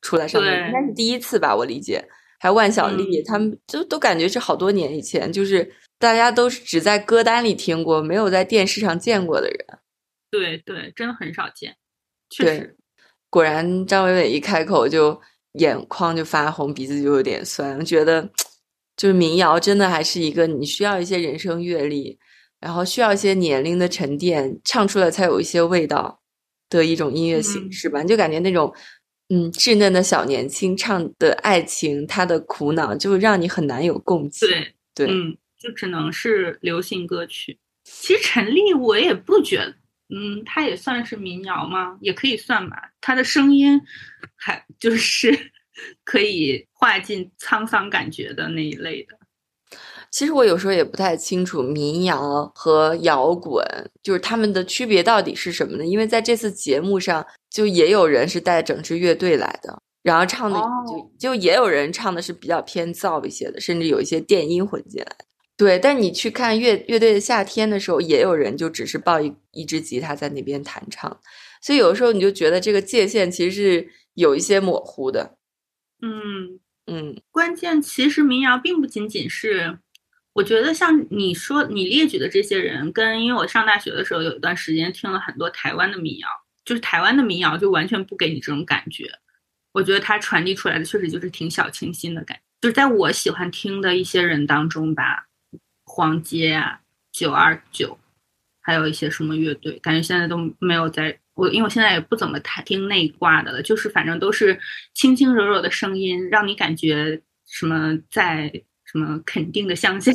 [0.01, 2.07] 出来上综艺，应该是第一次吧，我理解。
[2.39, 9.57] 还有万晓利，他们就都感觉是好多年以前，就是大家都是只在歌单里听过，没有在电视上见过的人。
[10.31, 11.75] 对对，真的很少见。
[12.29, 12.77] 确实，
[13.29, 15.21] 果然张伟伟一开口就
[15.53, 17.83] 眼眶就发红，鼻子就有点酸。
[17.85, 18.31] 觉得，
[18.95, 22.17] 就是民谣真的还是一个你需要一些人生阅历。
[22.61, 26.19] 然后需要一些年龄的沉淀，唱出来才有一些味道
[26.69, 28.01] 的一种音乐形式吧。
[28.01, 28.75] 你就感觉那种
[29.29, 34.47] 嗯稚嫩的小年轻唱的爱情，他的苦恼就让你很难有共情。
[34.47, 37.57] 对对，嗯，就只能是流行歌曲。
[37.83, 39.75] 其实陈粒我也不觉得，
[40.09, 41.97] 嗯，他也算是民谣吗？
[42.01, 42.91] 也可以算吧。
[43.01, 43.79] 他的声音
[44.35, 45.51] 还就是
[46.03, 49.18] 可以化进沧桑感觉的那一类的。
[50.11, 53.63] 其实我有时候也不太清楚民谣和摇滚
[54.01, 55.85] 就是他们的区别到底是什么呢？
[55.85, 65.15] 因为在这次节目上，就也有人是带整支乐队来的，然后唱的就就也有人唱的是比较偏燥一些的，甚至有一些电音混进来。
[65.55, 71.19] 对，但你去看乐乐队的夏天的时候，也有人就只是抱一一支吉他在那边弹唱，
[71.61, 75.35] 所以有的时候你就觉得这个界限其实是有一些模糊的。
[76.01, 79.77] 嗯嗯，关键其实民谣并不仅仅是。
[80.31, 86.27] 我觉得像你说你列举的这些人，跟因为我上大学的时候有一段时间听了很多台湾的民谣，
[86.63, 89.11] 就是台湾的民谣就完全不给你这种感觉。
[89.71, 92.43] 我觉得它传递出来的确实就是挺小清新的感觉。
[92.61, 95.27] 就是在我喜欢听的一些人当中吧，
[95.83, 96.79] 黄杰啊、
[97.11, 97.97] 九二九，
[98.61, 104.57] 还有一些什么乐队，感觉现在都没有在我，因为我现在也不怎么太听那一挂的了，就是反正都是
[104.93, 108.63] 轻轻柔柔的声音，让你感觉什么在。
[108.91, 110.11] 什么肯定的乡下，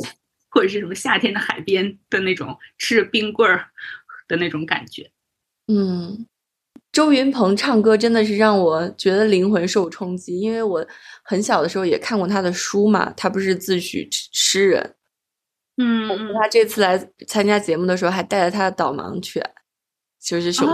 [0.49, 3.69] 或者是什么夏天的海边的那种吃着冰棍儿
[4.27, 5.09] 的那种感觉。
[5.67, 6.27] 嗯，
[6.91, 10.85] 周云鹏唱歌真的是让我觉得灵魂受冲击，因为我
[11.23, 14.95] 很小的时候也看过他的书嘛，他不是自诩诗人。
[15.77, 19.41] 嗯，他这次来参加节目的时候还带了他的导盲犬，
[20.21, 20.67] 就是手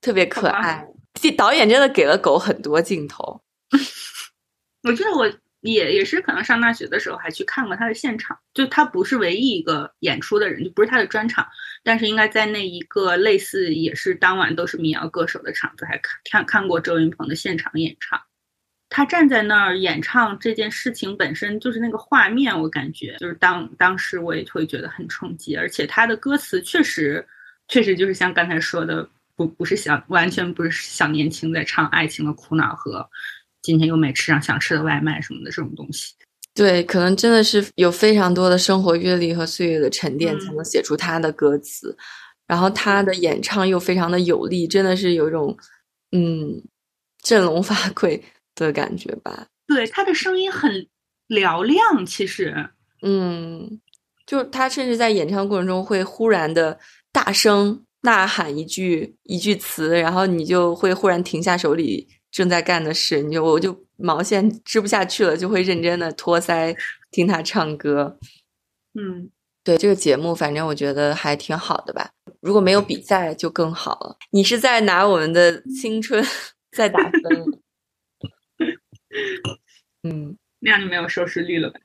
[0.00, 0.86] 特别可爱。
[1.14, 3.42] 这导演真的给了狗很多镜头。
[4.82, 5.32] 我觉得我。
[5.60, 11.46] 也也是可能上大学的时候还去看过他的现场，就他不是唯一一个演出的人，就不是他的专场，
[11.82, 18.20] 但是应该在那一个类似也是当晚都是民谣歌手的场子，还看看看过周云鹏的现场演唱。
[18.88, 27.26] 他站在那儿演唱这件事情本身就是那个画面，我感觉就是当当时我也会觉得很冲击，而且他的歌词确实
[27.66, 33.06] 确实就是像刚才说的，不不是小完全不是小年轻在唱爱情的苦恼和。
[33.68, 36.14] 今天又没吃上想吃的外卖什么的这种东西，
[36.54, 41.94] 对，可能真的是有非常多的生活阅历和岁月的沉淀，才能写出他的歌词。
[42.46, 45.54] 然后他的演唱又非常的有力，真的是有一种
[46.12, 46.62] 嗯
[47.22, 48.18] 振聋发聩
[48.54, 49.48] 的感觉吧。
[49.66, 50.86] 对，他的声音很
[51.28, 52.70] 嘹亮，其实，
[53.02, 53.78] 嗯，
[54.24, 56.78] 就他甚至在演唱过程中会忽然的
[57.12, 62.08] 大声呐喊一句一句词，然后你就会忽然停下手里。
[62.30, 66.76] 正在干的事，你就我就毛线织不下去了，就会认真的托腮
[67.10, 68.18] 听他唱歌。
[68.94, 69.30] 嗯，
[69.64, 72.10] 对这个节目，反正我觉得还挺好的吧。
[72.40, 74.16] 如果没有比赛就更好了。
[74.30, 76.24] 你是在拿我们的青春
[76.70, 77.22] 在打分？
[80.04, 81.80] 嗯，那样就没有收视率了吧？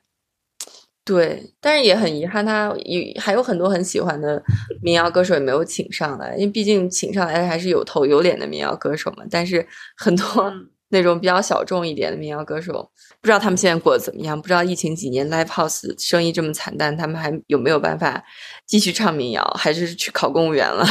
[1.04, 4.42] 对，但是也很遗憾，他有还有很多很喜欢的
[4.82, 9.24] 民谣歌手也没有请上来，因为毕竟请上来的还是有头有脸的民谣歌手嘛。
[9.30, 12.88] 但是很多嗯 那种比较小众一点的民谣歌手，
[13.20, 18.22] 不知道他们现在过得怎么样，不知道疫情几年 live house 生意这么惨淡，他们还有没有办法
[18.64, 20.86] 继续唱民谣，还是去考公务员了？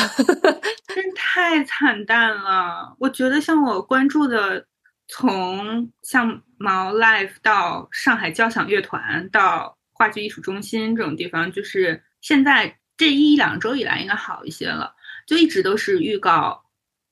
[0.94, 2.96] 真太惨淡了。
[3.00, 4.66] 我觉得像我关注的，
[5.08, 14.94] 从像毛 Life 到上海交响乐团到话剧艺术中心这种地方，就是现在这一两周以来应该好一些了，
[15.26, 16.62] 就一直都是预告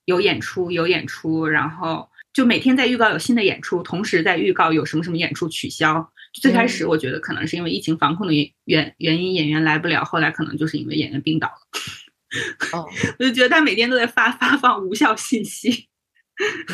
[0.04, 6.12] 有演出有演出，然后就每天在预告有新的演出，同时在预告有什么什么演出取消。
[6.34, 12.78] 最开始我觉得可能是因为疫情防控的原原原因，演员来不了，后来可能就是因为演员病倒了。
[12.78, 12.86] 哦，
[13.20, 15.88] 我就觉得他每天都在发发放无效信息。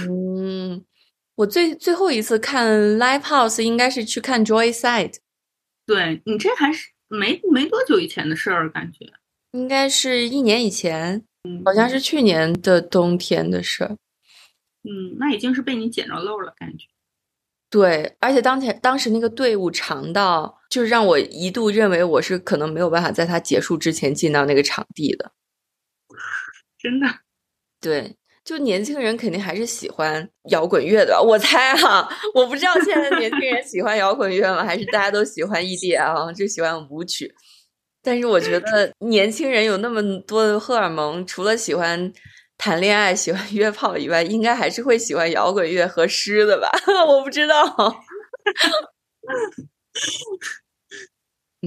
[0.10, 0.84] 嗯，
[1.36, 5.16] 我最最后一次看 live house 应该是去看 Joyside，
[5.88, 9.12] 对你这还是没没多久以前的事儿，感觉。
[9.52, 13.96] 应该是一年以前，嗯好像是去年的冬天的事儿。
[14.84, 16.86] 嗯，那已经是被你捡着漏了，感觉。
[17.70, 25.32] 对，而且当前当时那个队伍长到，就是让我一度认为我是可能没有办法在它结束之前进到那个场地的。
[26.78, 27.08] 真的，
[27.82, 28.16] 对，
[28.48, 34.64] 就年轻人肯定还是喜欢摇滚乐的吧，我猜哈、我不知道现在的年轻人喜欢摇滚乐吗？
[34.64, 37.36] 还是大家都喜欢 EDM，就喜欢舞曲？
[38.02, 42.14] 但是我觉得年轻人有那么多的荷尔蒙，除了喜欢
[42.58, 46.70] 谈恋爱、喜欢约炮以外，应该还是会喜欢摇滚乐和诗的吧？
[47.06, 47.66] 我不知道。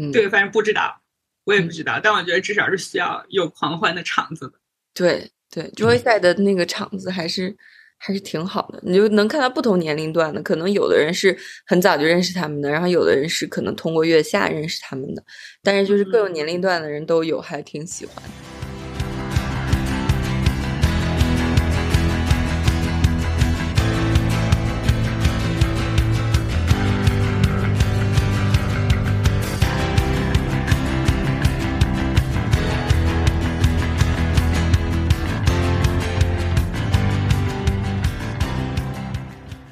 [0.00, 1.02] 嗯，对，反正不知道，
[1.44, 4.54] 我也不知道，但我觉得至少是需要有狂欢的场子的。
[4.94, 7.56] 对对，Joyside 的那个场子还是
[7.98, 11.36] 还是挺好的，你就能看到不同年龄段的，可能有的人是
[11.66, 15.22] 很早就认识他们的，然后有的人是可能通过月下认识他们的，
[15.62, 18.22] 但是就是各种年龄段的人都有，还挺喜欢。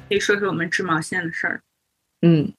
[0.09, 1.61] 可以说说我们织毛线的事儿。
[2.21, 2.51] 嗯，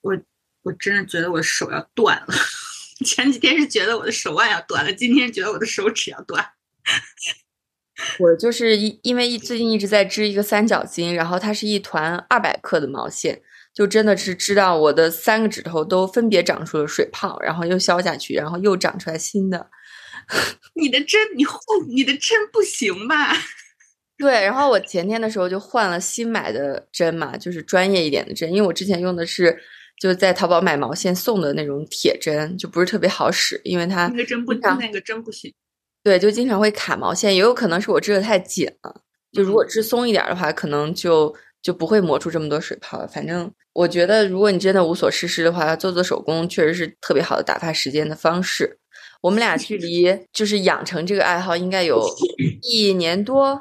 [0.00, 0.16] 我
[0.62, 2.34] 我真的觉得我的手要断了。
[3.04, 6.52] 前几天是觉得我的手腕要断了，今天觉得我的手指要断。
[8.20, 13.42] 我就是一因为一最近一直在织一个三角巾，然后它是一团二百克的毛线，
[13.74, 19.70] 就真的是织到我的三个指头都分别长出了水泡，然后又消下去，然后又长出来新的。
[20.74, 23.34] 你的针，你后你的针不行吧？
[24.18, 29.56] 对，然后我前天的时候就换了新买的针嘛，就是专业一点的针，因为我之前用的是
[30.00, 35.52] 就在淘宝买毛线送的那种铁针，就不是特别好使，因为它那个针不，那个针不行。
[36.02, 39.02] 对，就经常会卡毛线，也有可能是我织的太紧了，
[39.32, 43.06] 就如果织松一点的话，可能就就不会磨出这么多水泡了。
[43.08, 48.78] 反正我觉得，如果你真的无所事事的话，做做手工确实是特别好的打发时间的方式。
[49.20, 52.00] 我们俩距离就是养成这个爱好应该有
[52.62, 53.60] 一年多，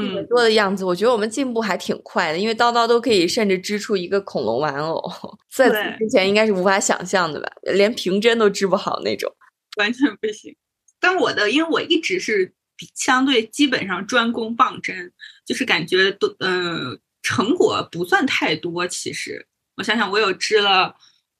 [0.00, 0.84] 嗯，多的样子。
[0.84, 5.02] 我觉得我们进步还挺快的，因为叨叨都可以甚至织出一个恐龙玩偶，
[5.50, 9.34] 在此之前应该是无法想象的吧，连平针都织不好那种。
[9.78, 10.54] 完全不行。
[11.00, 15.12] 但我的，因为我一直是比相对基本上专攻棒针，
[15.44, 18.86] 就是感觉都嗯、成果不算太多。
[18.86, 20.94] 其实我想想，我有织了，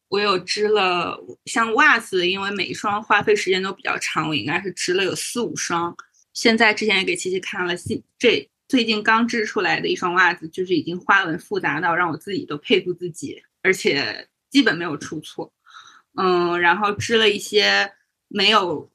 [0.09, 5.97] 我有织了像袜子，因为每一双花费时间都比较长，我应该是织了有四五双。
[6.35, 15.53] 现在之前也给琪琪看了，新这最近刚织出来的一双袜子，就是已经花纹复杂到让我自己都佩服自己，而且基本没有出错。
[16.17, 17.93] 嗯，然后织了一些
[18.29, 18.91] 没有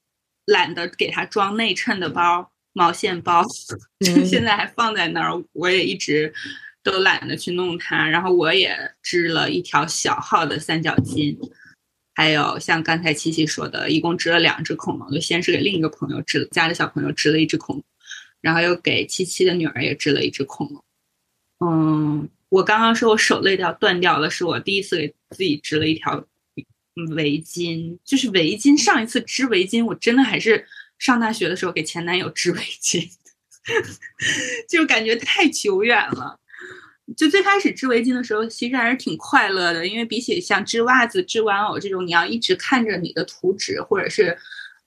[0.45, 3.43] 懒得给它装内衬的包，毛线包，
[3.99, 6.33] 嗯 现在还放在那儿，我也一直
[6.81, 8.07] 都懒得去弄它。
[8.07, 11.37] 然后我也织了一条小号的三角巾，
[12.19, 17.85] 还有像刚才七七说的，一共织了两只恐龙，就先是给另一个朋友织，家里小朋友织了一只恐龙，
[18.41, 20.83] 然后又给七七的女儿也织了一只恐龙。
[21.61, 26.21] 嗯，我刚刚说我手累到断掉了，是我第一次给自己织了一条
[27.15, 28.75] 围巾，就是围巾。
[28.75, 30.67] 上一次织围巾，我真的还是
[30.97, 33.09] 上大学的时候给前男友织围巾，
[34.67, 36.37] 就感觉太久远了。
[37.15, 44.37] 就最开始织围巾的时候，其实还是挺快乐的，因为比起像织袜子、织玩偶这种，你要一直看着你的图纸或者是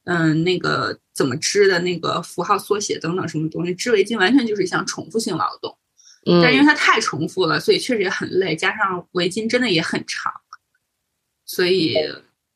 [0.04, 5.76] 嗯那个怎么织的那个符号缩写等等什么东西，织围巾完全就是一项重复性劳动。
[6.24, 10.32] 但因为嗯，它太重复了，所以确实也很累，加上围巾真的也很长，
[11.44, 11.96] 所以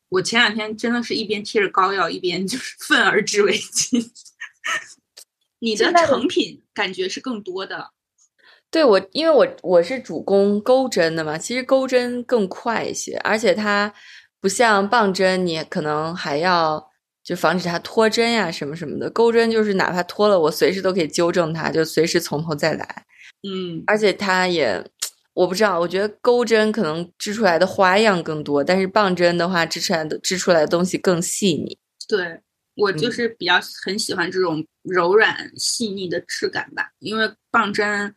[0.07, 4.09] 我前两天真的是一边贴着膏药，一边就是愤而织围巾。
[5.59, 7.91] 你的成品感觉是更多的，
[8.77, 13.91] 对我，因为我我是主攻钩针的嘛，其实钩针更快一些，而且它
[14.39, 16.87] 不像棒针，你可能还要
[17.23, 19.09] 就防止它脱针呀什么什么的。
[19.09, 23.03] 钩针就是哪怕脱了，我随时都可以纠正它，就随时从头再来。
[23.41, 24.79] 嗯，而且它也，
[25.33, 31.75] 我不知道，我觉得钩针可能织出来的花样更多，但是棒针的话，织出来的织出来的东西更细腻。
[32.07, 32.39] 对
[32.75, 38.13] 我就嗯是比较很喜欢这种柔软细腻的质感吧，因为棒针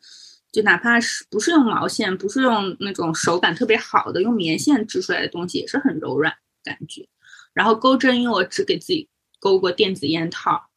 [0.52, 6.32] 就哪怕是不是用毛线，不是用那种手感特别好的，用棉线织出来的东西也是很柔软
[6.64, 7.06] 感觉。
[7.52, 10.70] 然后钩针，因为我只给自己钩过电子烟套，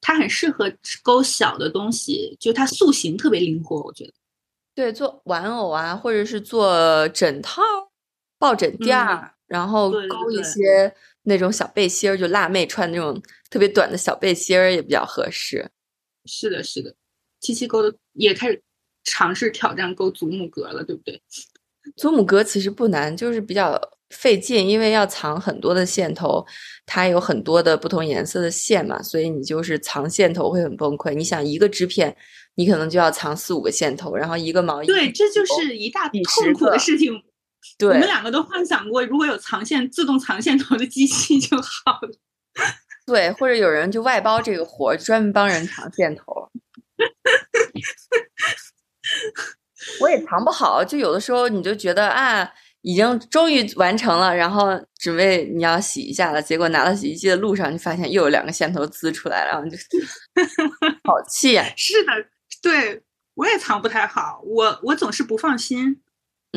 [0.00, 0.72] 它很适合
[1.02, 4.12] 钩小的东西，就它塑形特别灵活，我觉得。
[4.74, 7.60] 对，做玩偶啊，或者是做枕套、
[8.38, 13.20] 抱枕垫儿，然后嗯对对勾一些那种小背心儿，就辣妹穿那种
[13.50, 15.70] 特别短的小背心儿也比较合适。
[16.24, 16.94] 是的，是的，
[17.40, 18.62] 七七钩的也开始
[19.04, 21.20] 尝试挑战钩祖母格了，对不对？
[21.96, 23.80] 祖母格其实不难，就是比较
[24.10, 26.46] 费劲，因为要藏很多的线头，
[26.84, 31.14] 它有很多的不同颜色的线嘛，所以你就是藏线头会很崩溃。
[31.14, 32.14] 你想一个织片，
[32.56, 37.14] 你可能就要藏四五个线头，然后一个毛衣，对，这就是一大几痛苦的事情。
[37.14, 37.20] 我
[37.78, 42.10] 对们两个都幻想过，如果有藏线自动藏线头的机器就好了。
[43.06, 46.50] 对，或者有人就外包这个活，专门帮人藏线头。
[50.00, 52.48] 我也藏不好，就有的时候你就觉得啊，
[52.82, 59.76] 已经终于完成了，然后准备你要洗一下了，结果拿到洗衣机的路上，就发现又有两个线头滋出来了，然后就
[61.04, 62.12] 好气呀、是的，
[62.62, 63.02] 对
[63.34, 66.02] 我也藏不太好，我我总是不放心，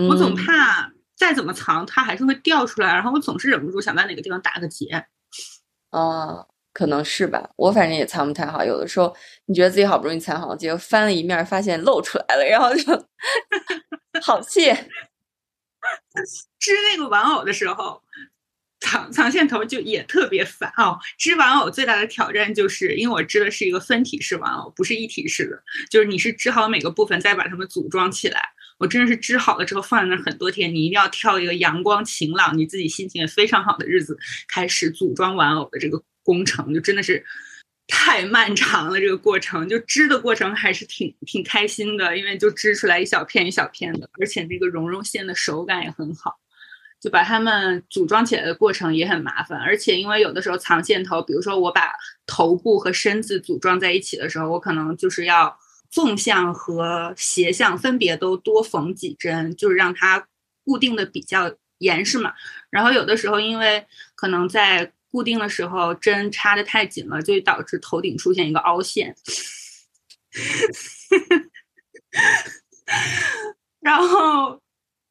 [0.10, 5.06] 我总嗯怕再怎么藏它还是会掉出来，然后我总是忍不住想在哪个地方打个结。
[5.91, 8.65] 啊，可能是吧，我反正也藏不太好。
[8.65, 9.15] 有的时候
[9.45, 13.07] 你觉得自己好不容易藏好，结果翻了一面，发现露出来了，然后就
[14.21, 14.71] 好气。
[16.59, 18.01] 织那个玩偶的时候，
[18.80, 20.97] 藏藏线头就也特别烦哦。
[21.17, 25.61] 织玩偶最大的挑战就是，因为我织的是一个分体式玩偶，不是一体式的，
[25.91, 28.41] 就是你是织好每个部分，再把它们组装起来。
[28.80, 34.17] 我真的是织好了之后放在那很多天，你一定要挑一个阳光晴朗、你自己心情也非常好的日子
[34.47, 37.24] 开始组装玩偶的这个工程，就真的是
[37.88, 38.99] 太漫长了。
[38.99, 46.39] 这个过程就织的过程还是挺挺开心的，因为就织出来一小片一小片的，而且那个绒绒线的手感也很好。
[47.01, 51.91] 就把它们组装起来的过程也很麻烦，而且因为有的时候藏线头，比如说我把
[52.26, 55.59] 头部和身子组装在一起的时候，我可能就是要
[55.89, 60.26] 纵向和斜向分别都多缝几针，就是让它
[60.63, 62.32] 固定的比较严实嘛。
[62.69, 69.16] 然后有的时候因为可能在固定的时候针插的太紧了，就会导致头顶出现一个凹陷。
[73.80, 74.59] 然后，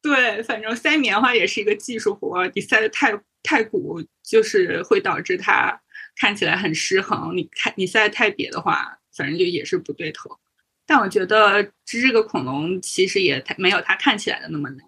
[0.01, 5.81] 对，反正塞棉花也是一个技术活儿，你塞的太太鼓，就是会导致它
[6.17, 7.37] 看起来很失衡。
[7.37, 10.37] 你看你塞的太瘪的话，反正就也是不对头。
[10.85, 14.85] 但我觉得织这个恐龙其实也太没有它看起来的那么难，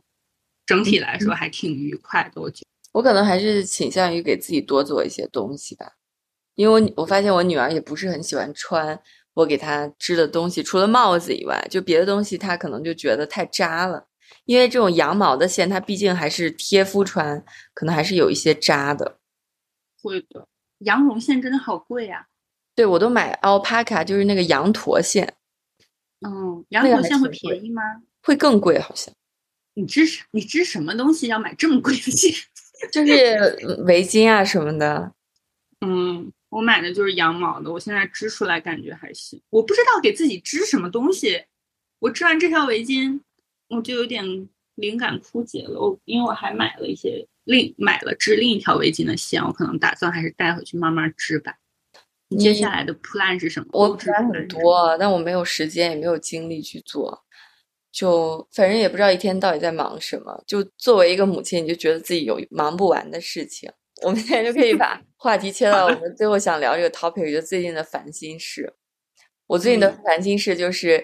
[0.65, 2.41] 整体来说还挺愉快的。
[2.41, 5.95] 我觉得，我可能还是倾向于给自己多做一些东西吧，
[6.55, 8.97] 因为我我发现我女儿也不是很喜欢穿
[9.33, 14.07] 我给她织的东西，除了帽子以外，就别的东西她可能就觉得太扎了。
[14.45, 17.43] 因为这种羊毛的线，它毕竟还是贴肤穿，
[17.73, 19.17] 可能还是有一些扎的。
[20.01, 20.47] 会的。
[20.79, 22.27] 羊绒线真的好贵呀、
[22.75, 25.35] 对我都买 alpaca，就是那个羊驼线，
[26.21, 27.81] 嗯，羊驼线会便宜吗？
[28.23, 29.13] 会更贵，好像
[29.73, 32.33] 你织什你织什么东西要买这么贵的线？
[32.91, 35.13] 就是围巾啊什么的。
[35.81, 39.41] 嗯，我买的就是羊毛的，我现在织出来感觉还行。
[39.49, 41.43] 我不知道给自己织什么东西，
[41.99, 43.19] 我织完这条围巾，
[43.69, 45.79] 我就有点灵感枯竭了。
[45.79, 51.55] 我因为我还买了一些另买了织另一条围巾的线，我可能打算还是带回去慢慢织吧。
[52.29, 53.67] 你接下来的 plan 是什么？
[53.73, 57.24] 我 plan 很多，但我没有时间，也没有精力去做，
[57.95, 60.43] 就反正也不知道一天到底在忙什么。
[60.45, 63.71] 就作为一个母亲，你就觉得自己有忙不完的事情。
[64.03, 68.73] 我们现在就可以把 话题切到我们最后想聊这个 topic，就最近的烦心事。
[69.47, 70.97] 我最近的嗯烦心事就是，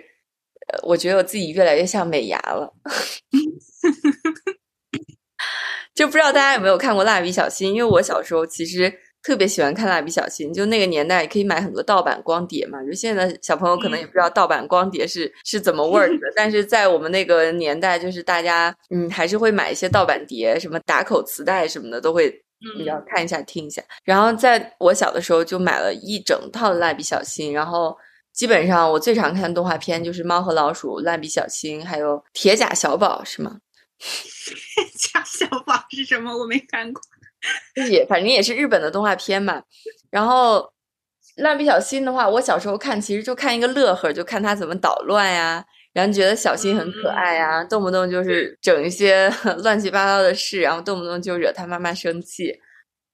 [0.67, 2.73] 呃我觉得我自己越来越像美牙了。
[5.95, 7.71] 就不知道大家有没有看过《蜡笔小新》？
[7.73, 12.83] 因为我小时候其实特别喜欢看《蜡笔小新》，就那个年代可以买很多盗版光碟嘛。
[12.83, 22.43] 就现在小朋友可能也不知道盗版光碟是是怎么 work 的， 但是在我们那个年代，就是大家嗯还是会买一些盗版碟，什么打口磁带什么的都会。
[22.77, 27.97] 你要看一下听一下，然后在我小的时候就买了一整套的蜡笔小新，然后
[28.31, 33.57] 基本上我最常看的动画片就是《猫和老鼠》、《蜡笔小新》，还有《铁甲小宝》，是吗？
[33.97, 36.37] 铁甲小宝是什么？
[36.37, 37.01] 我没看过。
[37.89, 39.63] 也反正也是日本的动画片嘛。
[40.09, 40.71] 然后
[41.37, 45.63] 蜡笔小新的话，我小时候看其实就看一个乐呵，就看他怎么捣乱呀，
[45.93, 49.31] 然后觉得小新很可爱呀，动不动就是整一些
[49.63, 52.53] 乱七八糟的事，然后动不动就惹他妈妈生气。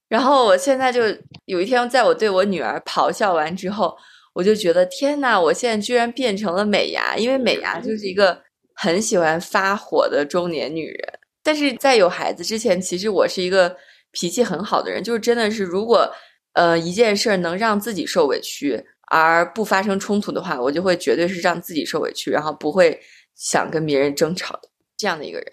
[0.10, 1.02] 然后我现在就
[1.46, 3.96] 有一天，在我对我女儿咆哮完之后，
[4.34, 8.42] 我就觉得天呐，我现在居然变成了美牙，因为美牙就是一个
[8.74, 11.20] 很喜欢发火的中年女人。
[11.44, 13.76] 但是在有孩子之前，其实我是一个
[14.12, 16.12] 脾气很好的人，就是真的是，如果
[16.54, 23.00] 呃一件事儿能让自己受委屈而不发生冲突的话，我就会绝对是让自己受委屈，然后不会
[23.36, 25.52] 想跟别人争吵的这样的一个人。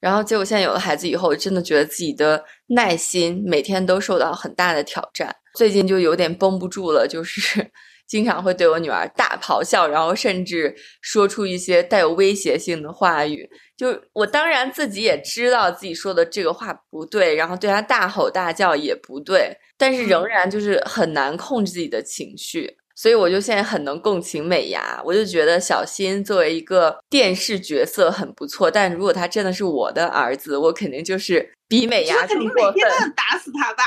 [0.00, 5.34] 然后结果现在有了孩子以后，真的觉得自己的耐心每天都受到很大的挑战。
[5.54, 7.70] 最近就有点绷不住了，就是
[8.06, 13.48] 经常会对我女儿大咆哮，然后甚至说出一些带有威胁性的话语。
[13.76, 22.76] 就我当然自己也知道自己说的这个话不对，然后对她大吼大叫也不对，但是仍然就是很难控制自己的情绪。
[22.96, 32.80] 所以我就现在很能共情美牙，我就觉得小新作为一个电视角色很不错，但如果他真的是我的儿子，我肯定就是比美牙更过分，
[33.16, 33.82] 打死他吧。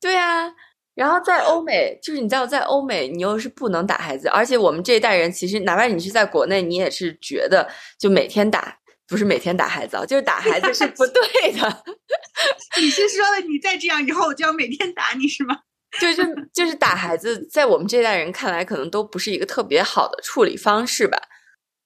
[0.00, 0.54] 对呀，
[0.98, 8.76] 然后在欧美，就是你知道，在欧美你又是不能打孩子，而且我们这一代人其实，哪怕你是在国内，你也是觉得就每天打，
[9.06, 11.84] 不是每天打孩子啊，就是打孩子是不对的。
[12.82, 15.56] 你是说你再这样以后，我就要每天打你是吗？
[16.00, 21.16] 就是就是打孩子，在我们这代人看来，可能都不是一个特别好的处理方式吧。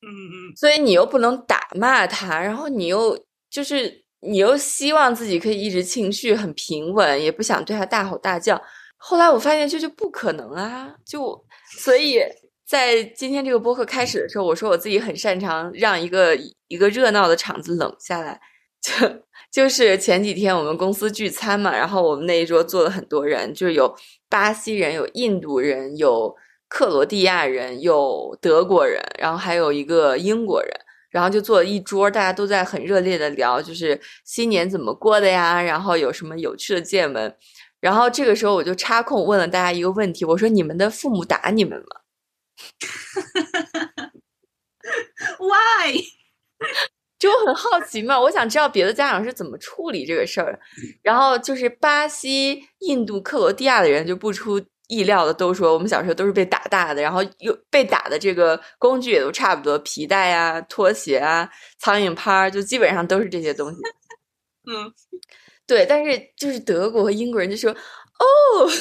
[0.00, 0.56] 嗯嗯。
[0.56, 8.58] 所以你又不能打骂他，然后你又就是你又希望自己可以一直情绪很平稳，也不想对他大吼大叫。
[9.04, 10.94] 后来我发现这就不可能啊！
[11.04, 11.44] 就
[11.76, 12.20] 所以
[12.64, 16.36] 在今天这个播客开始的时候，我说我自己很擅长让一个
[16.68, 18.40] 一个热闹的场子冷下来。
[18.80, 18.92] 就
[19.50, 23.92] 就是前几天我们公司聚餐嘛，然后我们那一桌坐了很多人，就是有
[24.28, 26.34] 巴西人、有印度人、有
[26.68, 30.70] 克罗地亚人、有德国人，然后还有一个英国人，
[31.10, 37.36] 然后就坐了一桌，大家都在很热烈的聊，就是新年怎么过的呀，然后有什么有趣的见闻。
[37.82, 41.86] 然后这个时候我就插空问了大家一个问题，我说：“你们的父母打你们吗？”
[45.40, 46.00] Why？
[47.18, 50.60] 就我很好奇嘛，我想知道别的家长是怎么处理这个事儿。
[51.02, 63.78] 然后就是巴西、印度、克罗地亚的人就不出意料的都说，我们小时候都是被打大的，然后又被打的这个工具也都差不多，皮带啊、拖鞋啊、苍蝇拍儿，就基本上都是这些东西。
[64.70, 64.92] 嗯，
[65.74, 65.86] 对。
[65.86, 68.76] 但是就是德国和英国人就说：“哦， 吓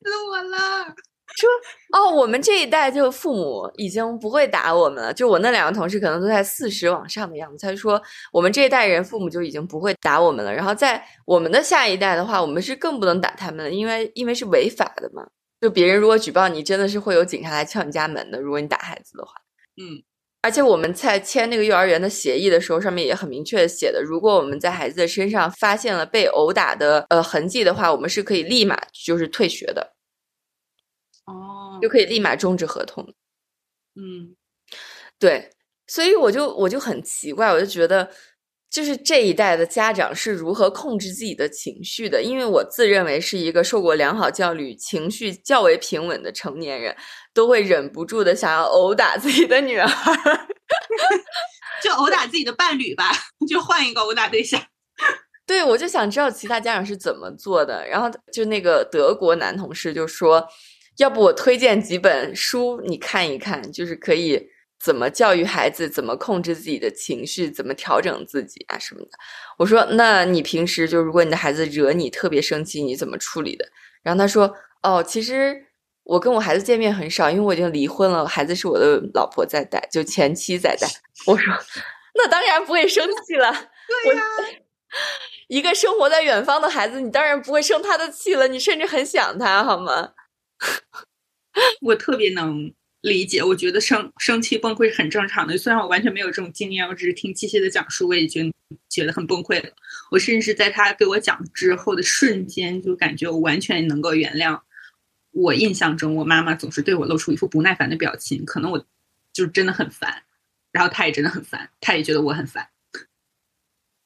[0.00, 0.58] 死我了。
[1.38, 1.48] ”说
[1.92, 5.12] 哦，我们这一代就父母已经不会打我们了。
[5.12, 7.66] 就我那两个同事可能都在四十往上的样子。
[7.66, 8.02] 他说
[8.32, 10.52] 我们这一代人父母就已经不会打我们了。
[10.52, 15.22] 然后在我们的下一代的话，我们是更不能打他们了，因为因为是违法的嘛。
[15.60, 18.40] 就别人如果举报你，真的是会有警察来敲你家门的。
[18.40, 19.32] 如果你打孩子的话，
[19.76, 20.02] 嗯。
[20.48, 29.92] 而且我们在签那个幼儿园的协议的时候，上面也很明确的写的，如果我们在孩子的身上发现了被殴打的呃痕迹的话，我们是可以立马就是退学的。
[31.26, 33.06] 哦，就可以立马终止合同。
[33.94, 34.34] 嗯，
[35.18, 35.50] 对，
[35.86, 38.08] 所以我就我就很奇怪，我就觉得，
[38.70, 42.22] 就是这一代的家长是如何控制自己的情绪的？
[42.22, 46.96] 因为我自认为是一个受过良好教育、情绪较为平稳的成年人，
[47.38, 49.86] 都会忍不住的想要殴打自己的女儿，
[51.80, 53.12] 就殴打自己的伴侣吧，
[53.48, 54.60] 就换一个殴打对象。
[55.46, 57.86] 对，我就想知道其他家长是怎么做的。
[57.86, 60.48] 然后就那个德国男同事就说。
[60.98, 64.48] 要不我推荐几本书你看一看，就是可以
[64.82, 69.10] 怎么教育孩子，怎么控制自己的情绪，怎么调整自己啊什么的。
[69.58, 73.64] 我说，那你平时就如果你的孩子惹你特别生气，你怎么处理的？
[74.02, 75.67] 然后他说，哦，其实
[76.08, 80.88] 我跟我孩子见面很少，因为我已经离婚了，孩子是我的老婆在带，就前妻在带。
[81.26, 81.52] 我说，
[82.14, 83.52] 那当然不会生气了。
[83.52, 84.22] 对呀，
[85.48, 90.12] 一个生活在远方的孩子，你当然不会生他的气了，你甚至很想他，好吗？
[91.82, 93.42] 我特别能理解。
[93.42, 98.50] 我觉得生生气崩溃是很正常的，虽然我完全没有这种经验，我只是听七七的讲述，我也觉得
[98.88, 99.68] 觉得很崩溃了。
[100.10, 104.58] 我甚至在他给我讲之后的瞬间，就感觉我完全能够原谅。
[105.32, 108.84] 我印象中，我妈妈总是对我露出一副不耐烦的表情，可能我
[109.32, 110.22] 就真的很烦，
[110.72, 112.68] 然后她也真的很烦，她也觉得我很烦。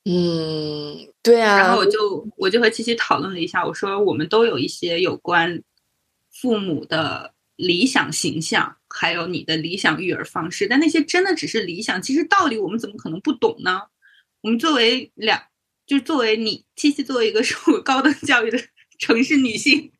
[0.04, 1.58] 嗯，对啊。
[1.58, 5.62] 然后我就我就和七七讨论了一下，我说我们都有一些有关
[6.30, 13.82] 父母的理想形象，还有你的理想育儿方式，但那些真的只是理想，其实道理我们怎么可能不懂呢？
[14.40, 15.40] 我们作为两，
[15.86, 18.58] 就是作为你七七作为一个 受过高等教育的
[18.98, 19.92] 城市女性。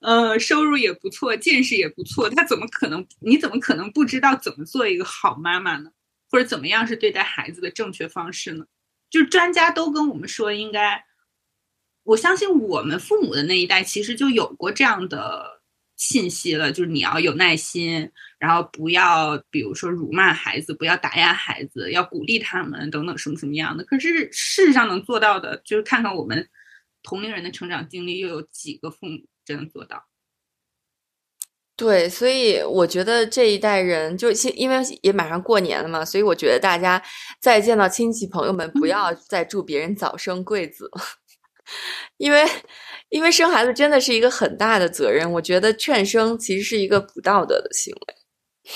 [0.00, 3.06] 呃，收入也不错，见识也不错，他怎么可能？
[3.20, 5.90] 你怎么可能不知道怎么做一个好妈妈呢？
[6.30, 8.66] 或者怎么样是对待孩子的正确方式呢？
[9.10, 11.04] 就是专家都跟我们说，应该，
[12.02, 15.62] 我相信我们父母的那一代其实就有过这样的
[15.96, 23.82] 信息了，就是你要有耐心，然后不要比如说辱骂孩子，不要打压孩子，要鼓励他们等等什么什么样的。
[23.84, 26.46] 可是事实上能做到的，就是看看我们
[27.02, 29.26] 同龄人的成长经历，又有几个父母。
[29.48, 30.04] 真能做到，
[31.74, 37.02] 对，所以我觉得这一代人就因为也马上过年了嘛，所以我觉得大家
[37.40, 40.90] 再见到亲戚朋友们，不要再祝别人早生贵子，
[42.18, 42.44] 因为
[43.08, 48.14] 因为生孩子真的是一个很大的责任，我觉得劝生其实是一个不道德的行为，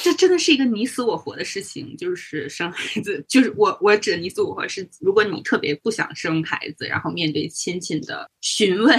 [0.03, 8.99] 这真的是一个你死我活的事情，就是生孩子，就是我我指你死我活是，如果你特别不想生孩子，然后面对亲戚的询问。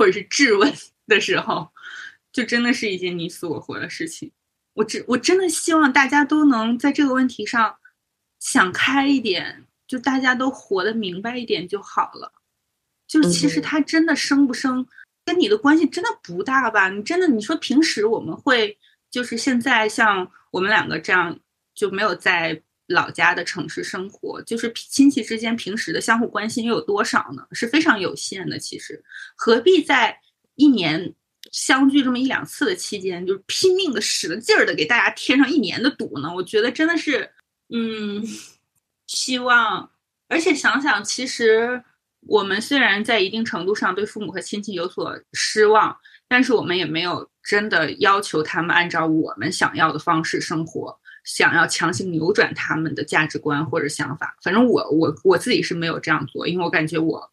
[0.00, 0.72] 或者是质问
[1.06, 1.70] 的时候，
[2.32, 4.32] 就真的是一件你死我活的事情。
[4.72, 7.76] 我只我真的希望大家都能在这个问题上
[8.38, 12.32] 想开一点，就大家都活得明白一点就好了。
[13.06, 14.86] 就其实他真的生不生，
[15.26, 16.88] 跟你的关系真的不大吧？
[16.88, 18.78] 你真的你说平时我们会
[19.10, 21.38] 就是现在像我们两个这样
[21.74, 22.62] 就没有在。
[22.90, 27.46] 老家的城市生活，就是亲戚之间平时的相互关心又有多少呢？
[27.52, 28.58] 是非常有限的。
[28.58, 29.02] 其实
[29.36, 30.20] 何必在
[30.56, 31.14] 一年
[31.52, 36.34] 相聚这么一两次的期间，就是拼命的使了劲儿的给大家添上一年的堵呢？
[36.34, 37.30] 我觉得真的是，
[37.72, 38.22] 嗯，
[39.06, 39.90] 希望。
[40.28, 41.82] 而且想想，其实
[42.26, 45.96] 我们虽然在一定程度上对父母和亲戚有所失望，
[46.28, 50.98] 但是我们也没有真的要求他们按照我们想要的方式生活。
[51.24, 57.30] 想要强行扭转他们的价值观或者想法，反正我我我自己是没有这样做，因为我感觉我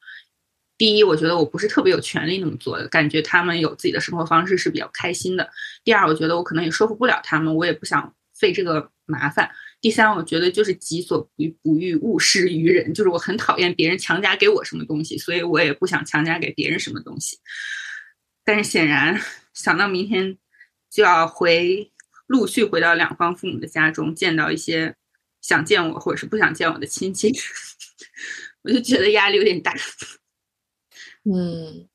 [0.77, 5.49] 第一，我觉得我不是特别有权利那么做的，感觉他们有自己的生活方式是比较开心的。
[5.83, 9.49] 第二，我觉得我可能也说服不了他们，我也不想费这个麻烦。
[9.81, 11.29] 第三，我觉得就是己所不
[11.63, 17.37] 不欲，勿施于人，就是我很讨厌别人强加给我什么东西，所以我也不想强加给别人什么东西。
[18.43, 19.19] 但是显然，
[19.53, 20.37] 想到明天
[20.91, 21.91] 就要回。
[22.27, 24.95] 陆续回到两方父母的家中，见到一些
[25.41, 27.33] 想见我或者是不想见我的亲戚，
[28.63, 29.73] 我就觉得压力有点大。
[31.23, 31.87] 嗯，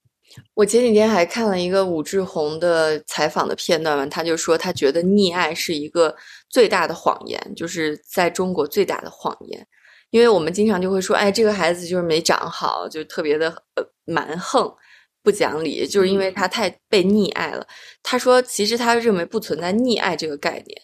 [0.54, 6.16] 我前几天还看了一个武志红的采访的片段嘛，他就说他觉得溺爱是一个
[6.48, 9.66] 最大的谎言，就是在中国最大的谎言，
[10.10, 14.74] 因为我们经常就会说，哎，这个孩子就是没长好，就特别的呃蛮横。
[15.22, 17.66] 不讲理，就是因为他太被溺爱了。
[18.02, 20.82] 他说，其实他认为不存在溺爱这个概念，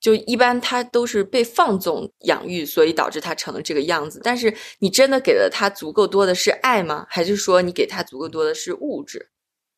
[0.00, 4.20] 就一般他都是被放纵养育，所以导致他成了这个样子。
[4.22, 7.06] 但是你真的给了他足够多的是爱吗？
[7.08, 9.30] 还是说你给他足够多的是物质？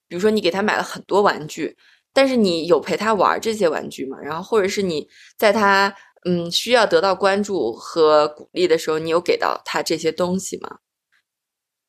[0.09, 1.76] 比如说你给他买了很多玩具，
[2.12, 4.18] 但是你有陪他玩这些玩具吗？
[4.22, 5.94] 然后或者是你在他
[6.24, 10.78] 嗯需要得到关注和鼓励的时候，你有给到他这些东西吗？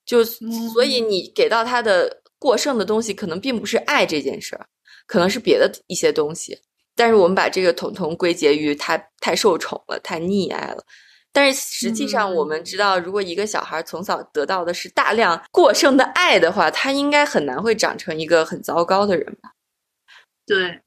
[0.05, 4.65] 就所以你给到他的过剩的东西，可能并不是爱这件事儿，
[5.07, 6.59] 可能是别的一些东西。
[6.95, 10.83] 但是我们把这个统统归结于他太受宠了，太溺爱了。
[11.31, 19.53] 但是实际上，我们知道，如果一个小孩从小得到的是大量过剩的爱的话，他应该很难会长成一个很糟糕的人吧？
[20.45, 20.79] 对，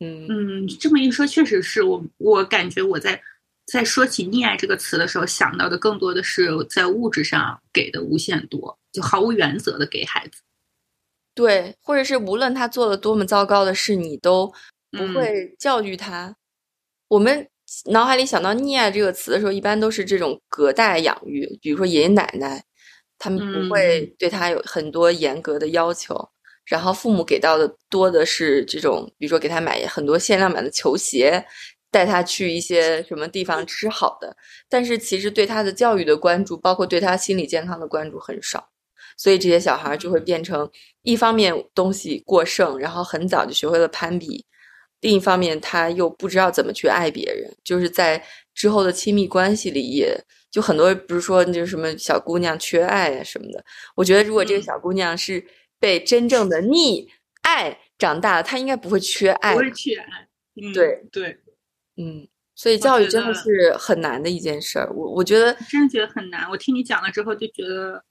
[0.00, 3.22] 嗯嗯，这么一说，确实是我我感觉我在。
[3.72, 10.42] 在说起溺爱这个词的时候，想到的更多的是在物质上给的无限多，就毫无原则的给孩子。
[11.34, 14.52] 对，或者是无论他做了多么糟糕的事，你都
[14.90, 16.36] 不会教育他。
[17.08, 17.48] 我们
[17.86, 22.62] 脑海里想到溺爱这个词的时候，一般都是这种隔代养育，比如说爷爷奶奶，
[23.18, 26.28] 他们不会对他有很多严格的要求，
[26.66, 31.42] 然后父母给到的多的是这种，比如说给他买很多限量版的球鞋。
[31.92, 34.34] 带他去一些什么地方吃好的，
[34.68, 38.70] 但是其实对他的教育的关注，包括对他心理健康的关注很少，
[39.16, 40.68] 所以这些小孩就会变成
[41.02, 44.44] 一方面东西过剩，然后很早就学会了攀比，
[45.02, 48.24] 另一方面，他又不知道怎么去爱别人，就是在
[48.54, 50.18] 之后的亲密关系里，也
[50.50, 53.62] 就很多不是说就是什么小姑娘缺爱啊什么的。
[53.94, 55.44] 我觉得，如果这个小姑娘是
[55.78, 57.06] 被真正的溺
[57.42, 60.28] 爱长大，她应该不会缺爱，不会缺爱。
[60.54, 61.38] 嗯、对对，
[61.96, 64.90] 嗯，所以教育真的是很难的一件事儿。
[64.92, 66.48] 我我觉得真的觉得很难。
[66.50, 68.04] 我听你讲了之后，就觉得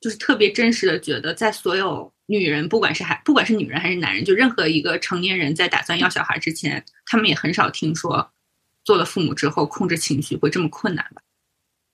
[0.00, 2.12] 就是特别真实的觉得，在所有。
[2.26, 8.32] 女人不管是还不管是女人还是男人，就任何一个成年人在打算要小孩之前，他们也很少听说
[8.84, 11.22] 做了父母之后控制情绪会这么困难吧？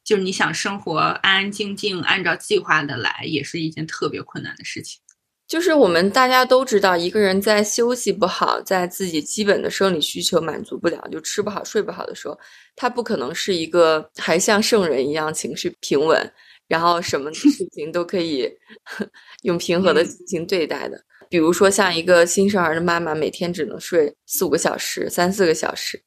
[0.04, 5.00] 就是你想生活安安静静，按照计划的来，也是一件特别困难的事情。
[5.46, 12.38] 就是我们大家都知道，一个人在休息不好，在自己基本的生理需求满足不了，就吃不好睡不好的时候，
[12.74, 16.32] 他不可能是一个还像圣人一样情绪平稳。
[16.68, 18.50] 然后什么事 情都可以
[19.42, 26.02] 用平和的心情对待的，比如说像一个新生儿的妈妈，每天只能睡四五个小时、三四个小时，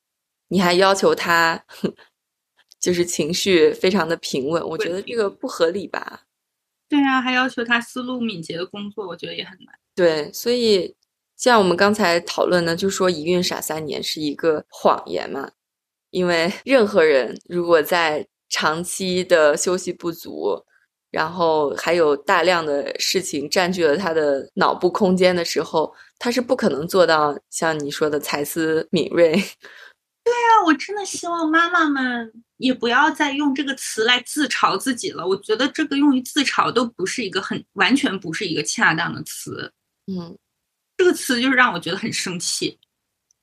[0.50, 1.64] 你还要求他
[2.82, 6.24] 就是情绪非常的平稳，我觉得这个不合理吧？
[6.90, 9.68] 对啊，还要求他思路敏捷的工作，我觉得也很难。
[9.96, 10.96] 对，所以
[11.38, 15.52] 像我们刚才讨论的，就说一孕傻三年是一个谎言嘛，
[16.10, 20.64] 因为 任何人如果在长期的休息不足，
[21.12, 29.32] 然后还有大量的事情占据了他的脑部空间的时候，他是不可能做到像你说的才思敏锐。
[30.24, 35.26] 对啊，我真的希望妈妈们也不要再用这个词来自嘲自己了。
[35.26, 39.74] 我觉得这个用于自嘲都不是一个很完全不是一个恰当的词。
[40.08, 40.38] 嗯，
[40.98, 42.78] 这个词就是让我觉得很生气，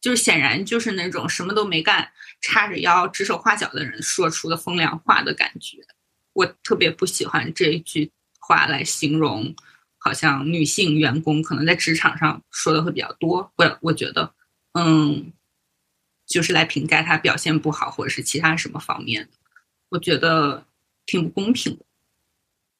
[0.01, 2.13] 就是显然就是那种什么都没干。
[2.43, 5.79] 叉着腰指手画脚的人说出的风凉话的感觉，
[6.35, 9.57] 我特别不喜欢这一句话来形容，
[9.99, 13.51] 好像女性员工可能在职场上说的会比较多。
[13.57, 14.35] 我我觉得，
[14.75, 15.33] 嗯，
[16.27, 19.29] 就是来评价他表现不好或者是其他什么方面，
[19.91, 20.65] 我觉得
[21.07, 21.85] 挺不公平的。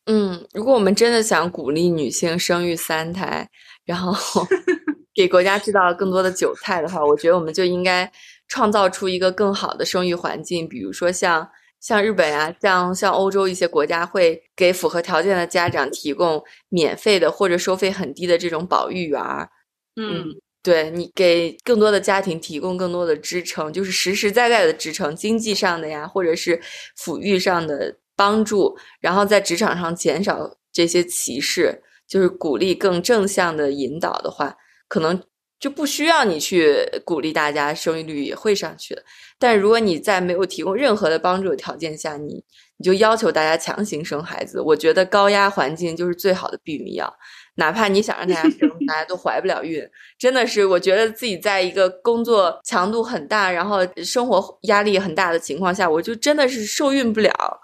[0.07, 3.49] 嗯，如果我们真的想鼓励女性生育三胎，
[3.85, 4.47] 然后
[5.15, 8.13] 给国家制造更多的韭菜的话，我觉得我们就应该。
[8.49, 19.51] 创造出一个更好的生育环境，比如说像像日本啊，像像欧洲一些国家会给符合条件的家长提供免费的或者收费很低的这种保育员儿。
[19.97, 20.27] 嗯，
[20.67, 26.61] 对你给更多的家庭提供更多的支撑，就是实实在在的支撑，经济上的呀，或者是
[26.99, 34.57] 抚育上的帮助，然后在职场上减少这些歧视，就是鼓励更正向的引导的话，
[34.89, 35.23] 可能。
[35.59, 39.03] 就不需要你去鼓励大家，生育率也会上去的。
[39.39, 42.45] 但如果你在没有提供任何的帮助的条件下，你
[42.77, 47.11] 你就要求大家强行生孩子，我觉得高压环境就是最好的避孕药。
[47.57, 49.87] 哪怕你想让大家生，大家都怀不了孕。
[50.19, 57.61] 真的是，我觉得自己在一个工作强度很大，然后生活压力很大的情况下，我就真的是受孕不了。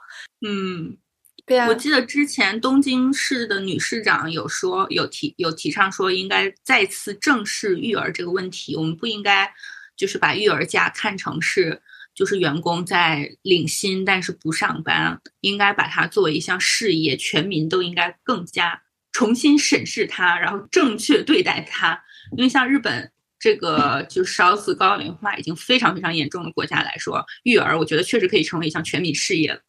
[0.47, 0.99] 嗯。
[1.45, 8.77] 对啊，我记得之前东京市的女市长有说，有提有提倡说，应该再次正视育儿这个问题。
[8.77, 9.53] 我们不应该
[9.97, 11.83] 就是把育儿假看成是
[12.15, 18.81] 就是员工在领薪但是不上班，应该把它作为一项事业，全民都应该更加
[19.13, 21.99] 重新审视它，然后正确对待它。
[22.37, 29.61] 因为像日本这个 就少子高龄化已经非常非常严重的国家来说，育儿我觉得确实可以成为一项全民事业了。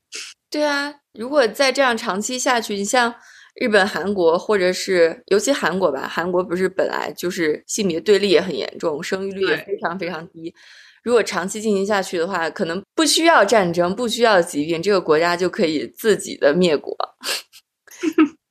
[0.50, 3.14] 对啊，如果再这样长期下去，你像
[3.60, 10.54] 日本、韩国，或者是尤其韩国吧，韩国不是本来就是性别对立也很严重，生育率也非常非常低。
[11.04, 16.96] 如果长期进行下去的话，可能不需要战争，不需要疾病，这个国家就可以自己的灭国。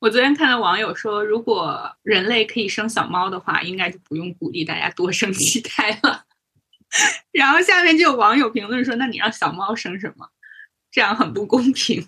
[0.00, 6.24] 我昨天看到网友说，如果人类可以生小猫的话，应该就不用鼓励大家多生几胎了。
[7.32, 10.28] 然后下面就有网友评论说：“那你让小猫生什么？”
[10.90, 12.02] 这样很不公平，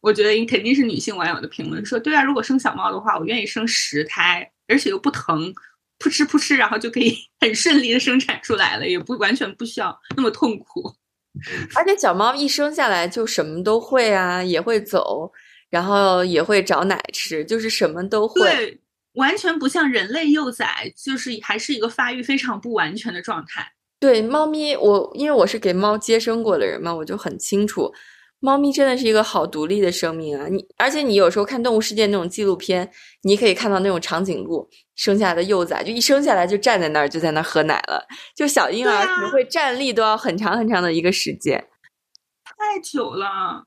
[0.00, 5.52] 我觉得肯定是女性网友的评论说：“对啊，如果生小猫的话，我愿意生十胎，而且又不疼，
[5.98, 10.94] 扑哧扑哧，然后就可以 很顺利的生产出来了，也不完全不需要那么痛苦。
[11.74, 15.32] 而且小猫一生下来就什么都会啊，也会走，
[15.74, 18.80] 然后也会找奶吃，就是什么都会，对，
[19.14, 27.92] 完全不像人类幼崽，就是还是一个发育非常不完全的状态。”对猫咪，我因为我是给猫接生过的人嘛，我就很清楚，
[28.38, 30.46] 猫咪真的是一个好独立的生命啊！
[30.48, 32.88] 你而且你有时候看《动物世界》那种纪录片，
[33.22, 38.06] 你可以看到那种长颈鹿生下来的幼崽，就一生下来就站在那儿，就在那儿喝奶了。
[38.36, 41.66] 就小婴儿可能会站立都要很长很长的一个时间，
[42.44, 43.64] 太久了。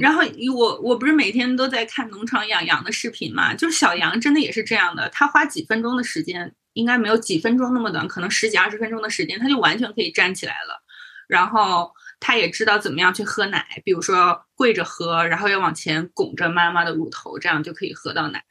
[0.00, 0.22] 然后
[0.54, 6.54] 我我不是每天都在看农场养羊的视频嘛，就是小羊真的也是这样的，它花几分钟的时间。
[6.76, 10.82] 应该没有几分钟那么短，可能十几二十分钟的时间，它就完全可以站起来了。
[11.26, 18.44] 然后他也知道怎么样去喝奶，比如说跪着喝，然后要往前拱着妈妈的乳头，这样就可以喝到奶。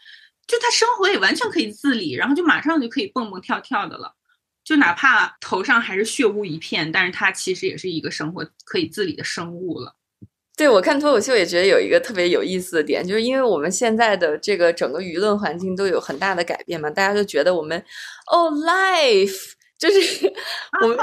[0.48, 4.16] 就他生活也完全可以自理，然后就马上就可以蹦蹦跳跳的了。
[4.64, 9.96] 就哪怕头上还是血污一片，但是他其实也是一个生活可以自理的生物了。
[10.58, 17.78] 对我看脱口秀也觉得有一个特别有意思的点，就是因为我们现在的这个整个舆论环境都有很大的改变嘛，大家都觉得我们
[18.32, 20.34] 哦，life 就是
[20.82, 20.98] 我们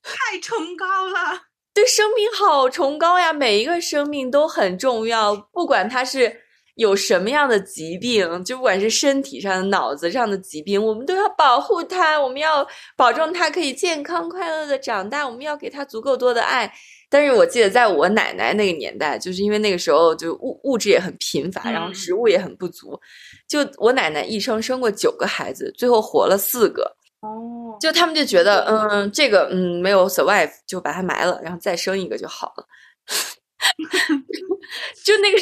[0.00, 1.42] 太崇高了，
[1.74, 6.42] 对生命好崇高呀，每一个生命都很重要，不管它是
[6.76, 12.64] 有什么样的疾病，就不管是身体上的、脑子上的疾病，我们都要保护它，我们要
[12.96, 16.72] 保证它可以健康快乐的长大，我们要给它足够多的爱。
[17.10, 23.00] 但是我记得在我奶奶那个年代，就是因为那个时候就物物质也很贫乏，然后食物也很不足，
[23.48, 26.96] 就我奶奶一生生过九个孩子，最后活了四个。
[27.20, 32.66] 哦，就他们就觉得，嗯，这个嗯没有 survive，就把它埋了，然后再生一个就好了。
[35.02, 35.38] 就那个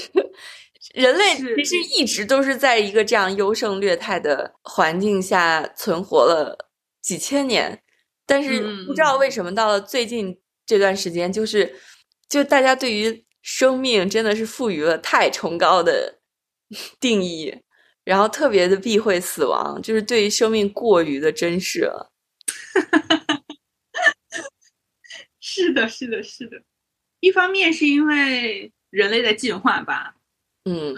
[0.94, 6.56] 人类其实一直都是在一个这样优胜劣汰的环境下存活了
[7.02, 7.82] 几千年，
[8.24, 10.38] 但是不知道为什么到了最近。
[10.66, 11.76] 这段时间就是，
[12.28, 16.18] 就大家对于生命真的是赋予了太崇高的
[16.98, 17.54] 定义，
[18.02, 22.10] 然后特别的避讳死亡，就是对于生命过于的珍视了。
[25.40, 26.60] 是的，是的，是的。
[27.20, 30.16] 一方面是因为人类在进化吧，
[30.64, 30.94] 嗯，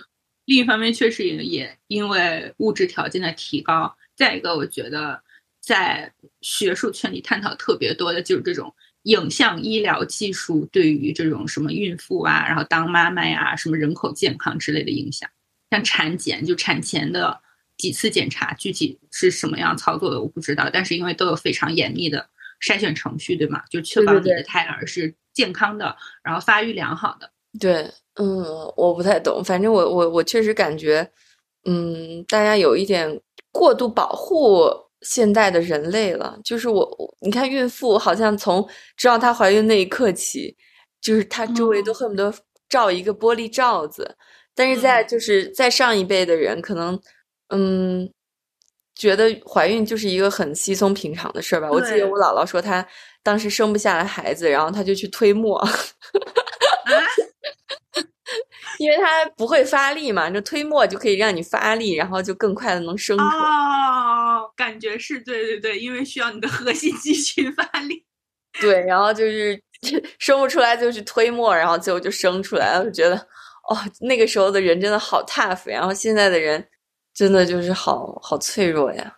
[0.46, 3.94] 另一方面确实也也因为物质条件的提高。
[4.16, 5.22] 再一个，我觉得
[5.60, 8.74] 在学术圈里探讨特别多的就是这种。
[9.08, 15.28] 影像医疗技术对于这种什么孕妇啊，然后当妈妈呀，什么人口健康之类的影响，
[15.70, 17.40] 像产检就产前的
[17.78, 22.28] 几次检查，具体是什么样操作的我不知道，但是因为都有非常严密的
[22.60, 23.62] 筛选程序，对吗？
[23.70, 27.30] 就确保你的胎儿是健康的，然后发育良好的。
[27.58, 28.44] 对，嗯，
[28.76, 31.10] 我不太懂，反正我我我确实感觉，
[31.64, 33.18] 嗯，大家有一点
[33.50, 34.87] 过度保护。
[35.02, 40.56] 现代的人类了，就是我，你看孕妇好像从知道她怀孕那一刻起，
[41.00, 42.32] 就是她周围都恨不得
[42.68, 44.16] 罩一个玻璃罩子。
[44.54, 47.00] 但是在就是在上一辈的人，可能
[47.50, 48.12] 嗯，
[48.96, 51.70] 觉得怀孕就是一个很稀松平常的事儿吧。
[51.70, 52.84] 我记得我姥姥说，她
[53.22, 55.64] 当时生不下来孩子，然后她就去推磨。
[58.78, 63.30] 因为它不会发力嘛，就推磨就可以让你发力，然后就更快的能生出来。
[63.30, 68.04] 哦，感觉是对对对，因为需要你的核心肌群发力。
[68.60, 69.60] 对，然后就是
[70.18, 72.84] 生不出来就去推磨，然后最后就生出来了。
[72.84, 73.16] 就觉得
[73.68, 76.66] 哦，那个时候的人真的好 tough，然后现在的人
[77.14, 79.14] 真的就是好好脆弱呀，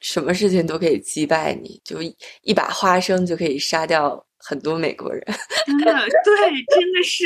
[0.00, 1.98] 什么事情都可以击败你，就
[2.42, 5.22] 一把花生就可以杀掉很多美国人。
[5.66, 5.92] 真的，
[6.24, 7.24] 对，真的是。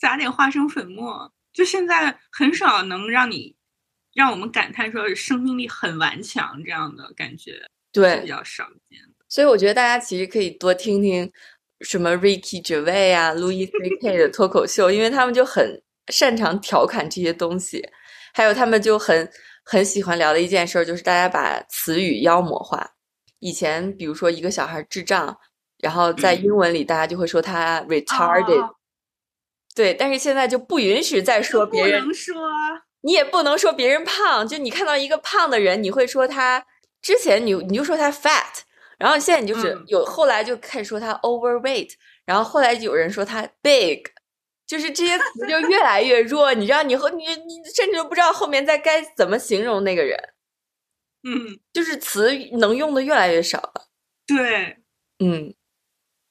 [0.00, 3.54] 撒点花生粉末，就现在很少能让你
[4.12, 7.52] 让我们感叹说生命力很顽强这样的感觉，
[7.92, 8.98] 对，比较少见。
[9.28, 11.30] 所以我觉得大家其实可以多听听
[11.80, 14.18] 什么 Ricky Gervais 啊、Louis C.K.
[14.18, 17.88] 的脱口秀，因为他们就很擅长调侃这些东西，
[18.32, 19.30] 还有他们就很
[19.64, 22.90] 很喜欢聊的一件事就是大家把词语妖魔化。
[23.38, 25.36] 以前比如说一个小孩智障，
[25.78, 28.73] 然后在英文里大家就会说他 retarded。
[29.74, 32.34] 对，但是现在就不允许再说别人，不能说，
[33.00, 34.46] 你也不能说别人胖。
[34.46, 36.64] 就你看到一个胖的人，你会说他
[37.02, 38.60] 之前你你就说他 fat，
[38.98, 41.90] 然后现在你就是有后来就开始说他 overweight，
[42.24, 44.04] 然后后来有人说他 big，
[44.64, 46.54] 就是这些词就越来越弱。
[46.54, 50.16] 你知道，你和你你甚至都不知道后面再该怎么形容那个人，
[51.24, 53.88] 嗯，就是词能用的越来越少了。
[54.24, 54.78] 对，
[55.18, 55.52] 嗯，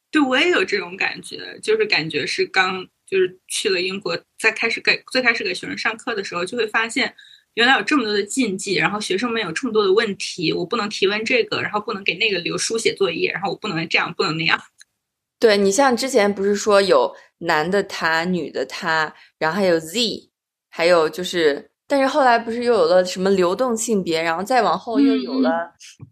[0.10, 2.88] 对我也有这种感觉，就是感觉是刚。
[3.14, 7.14] 就是去了英国，在开始给最开始给学生上课的时候，就会发现
[7.54, 14.60] 原来有这么多的禁忌，然后学生们有这么多的问题，我不能提问这个，然后不能给那个留书写作业，然后我不能这样，不能那样。
[15.40, 20.32] 对你像之前不是说有男的他，女的他，然后还有 Z，
[20.72, 25.52] 还有就是，但是后来不是又有了什么流动性别，然后再往后又有了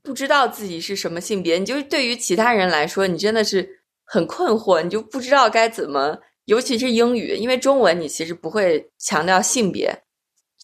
[0.04, 6.20] 不知道自己是什么性别，你就对于其他人来说，你真的是很困惑，你就不知道该怎么。
[6.45, 10.03] 尤其是英语，因为中文你其实不会强调性别，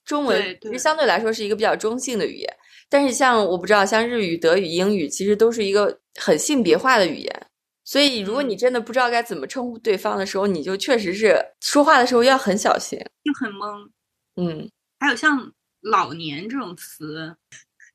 [0.06, 2.58] 中文其实相对来说是一个比较中性的语言。
[2.90, 7.48] 但是像我不知道，像日语、德语、英语，其实都是一个很性别化的语言。
[7.84, 13.90] 所以如果你真的不知道该怎么称呼对方的时候，你就确实是说话的时候要很小心，就很懵。
[14.36, 14.70] 嗯，
[15.00, 17.36] 还有像老年这种词，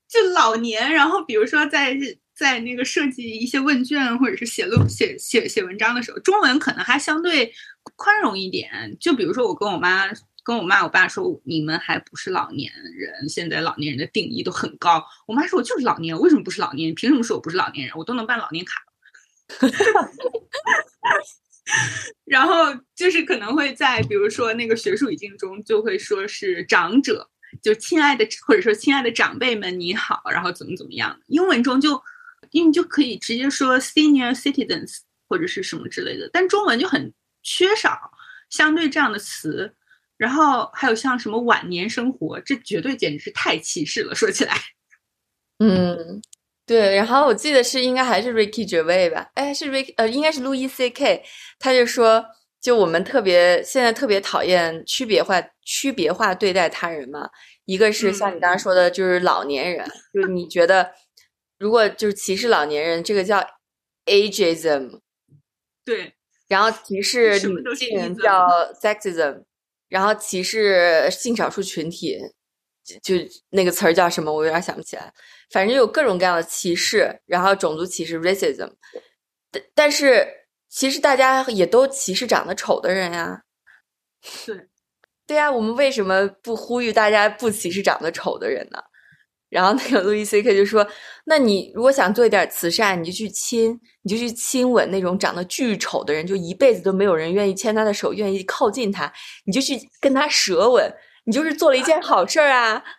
[0.08, 1.96] 就老年，然后比如说在
[2.34, 7.52] 在那个设计一些问卷或者是写论写写写文章的时候，中文可能还相对
[7.96, 8.96] 宽容一点。
[9.00, 10.04] 就比如说我跟我妈
[10.44, 15.04] 跟我妈我爸说，你们还不是老年人，现在老年人的定义都很高。
[15.26, 16.94] 我妈说我就是老年，为什么不是老年人？
[16.94, 17.96] 凭什么说我不是老年人？
[17.96, 18.82] 我都能办老年卡。
[22.24, 27.28] 然后就是可能会在比如说那个学术语境中，就会说是长者，
[27.62, 31.20] 就亲爱的或者说亲爱的长辈们你好，然后怎么怎么样。
[31.26, 32.02] 英文中就
[32.50, 37.12] 因为就可以直接说 senior citizens 或者是什么之类的，但中文就很
[37.42, 38.10] 缺少
[38.50, 39.74] 相对这样的词。
[40.16, 44.14] 然后还有像什么晚年生活，这绝对简直是太歧视了。
[44.14, 44.56] 说起来，
[45.58, 46.22] 嗯。
[46.64, 49.28] 对，然后我记得是应该还是 Ricky Gervais 吧？
[49.34, 51.24] 哎，是 Rick 呃，应该是 Louis C.K.
[51.58, 52.24] 他就说，
[52.60, 57.28] 就我们特别现在特别讨厌区别化区别化对待他人嘛。
[57.64, 59.84] 一个是像你刚刚说的，就是老年人，
[60.14, 60.92] 就是你觉得
[61.58, 63.44] 如果就是歧视老年人，这个叫
[64.06, 65.00] ageism。
[65.84, 66.14] 对，
[66.48, 68.48] 然后歧视女性叫
[68.80, 69.42] sexism，
[69.88, 72.18] 然后歧视性少数群体，
[73.02, 73.14] 就
[73.50, 74.32] 那个词儿叫什么？
[74.32, 75.12] 我有点想不起来。
[75.50, 78.72] 反正有各种各样的歧视，然后种族歧视 （racism），
[79.50, 80.26] 但但是
[80.68, 83.42] 其实大家也都歧视长得丑的人呀。
[84.46, 84.56] 对，
[85.26, 88.78] 对呀，我们为什么不呼吁大家不歧视长得丑的人呢？
[89.52, 90.86] 然后那个路易 C K 就说
[91.26, 99.12] ：“那你如果想做一点慈善，你就去亲，你就去亲吻那种长得巨丑的人，就一辈子都没有人愿意牵他的手，愿意靠近他，
[99.44, 100.90] 你就去跟他舌吻，
[101.26, 102.82] 你就是做了一件好事儿啊。”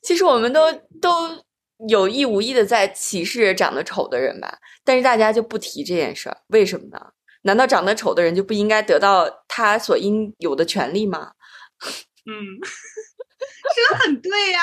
[0.00, 1.42] 其实我们都都
[1.88, 6.98] 有意无意的在歧视长得丑的人吧，但是大家就不提这件事儿，为什么呢？
[7.42, 11.32] 难道长得丑的人就不应该得到他所应有的权利吗？
[12.26, 12.58] 嗯，
[13.74, 14.60] 说的很对呀，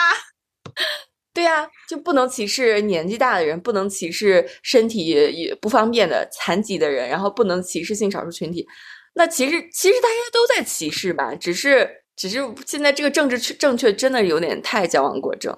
[1.34, 8.68] 对呀，就不能歧视年纪大的人，不能歧视身体也不方便的残疾的人，然后不能歧视性少数群体。
[9.16, 12.02] 那其实其实大家都在歧视吧，只是。
[12.18, 15.54] 只是现在这个政治正确真的有点太矫枉过正，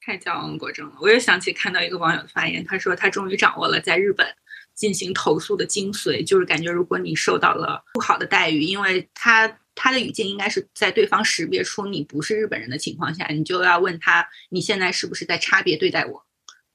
[0.00, 0.92] 太矫枉过正了。
[1.02, 4.24] 我又想起看到一个网友的发言，他说他终于掌握了在日本
[4.72, 16.24] 进行投诉的精髓，就是感觉如果你受到了不好的待遇，因为他他的语境应该是在对方识别出你不是日本人的情况下，你就要问他你现在是不是在差别对待我。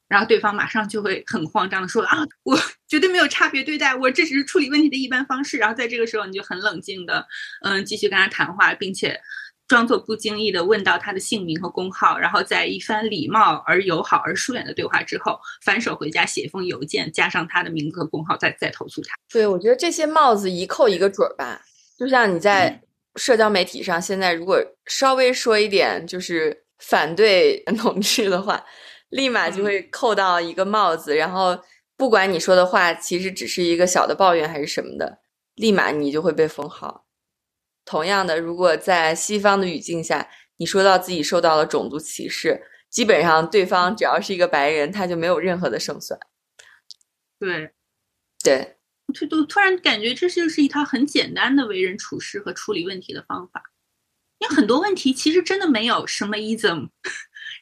[0.07, 5.57] 然后对方马上就会很慌张的说啊，我绝对没有差别对待，我这只是处理问题的一般方式。
[5.57, 7.25] 然后在这个时候，你就很冷静的，
[7.63, 9.17] 嗯，继续跟他谈话，并且
[9.69, 12.19] 装作不经意的问到他的姓名和工号。
[12.19, 19.15] 然后在一番礼貌而友好而疏远的对话之后，反手回家写一封邮件，加上他的名字和工号，再再投诉他。
[19.31, 21.61] 对，我觉得这些帽子一扣一个准儿吧。
[21.97, 22.81] 就像你在
[23.15, 28.65] 社交媒体上，现在如果稍微说一点就是反对 同志的话。
[29.11, 31.61] 立马就会扣到一个帽子，然后
[31.97, 35.19] 不管你说的话其实只是一个小的抱怨还是什么的，
[35.55, 37.05] 立马你就会被封号。
[37.83, 46.17] 同样的，如果在西方的语境下，你说到自己受到了种族歧视，基本上对方只要是一个白人，他就没有任何的胜算。
[47.37, 47.71] 对，
[48.41, 48.77] 对，
[49.13, 53.63] 突突突然感觉这就是一套很简单的为人处事和处理问题的方法，
[54.39, 56.89] 因为很多问题其实真的没有什么 ism。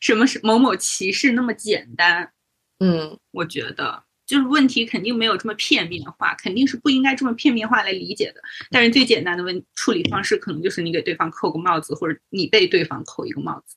[0.01, 2.31] 什么是某某歧视那么简单？
[2.79, 8.41] 嗯，我觉得就是问题肯定没有这么片面化，肯定是不应该这么片面化来理解的。
[8.69, 13.75] 但是最简单的问处理方式，可能就是你给对方扣个帽子，或者你被对方扣一个帽子。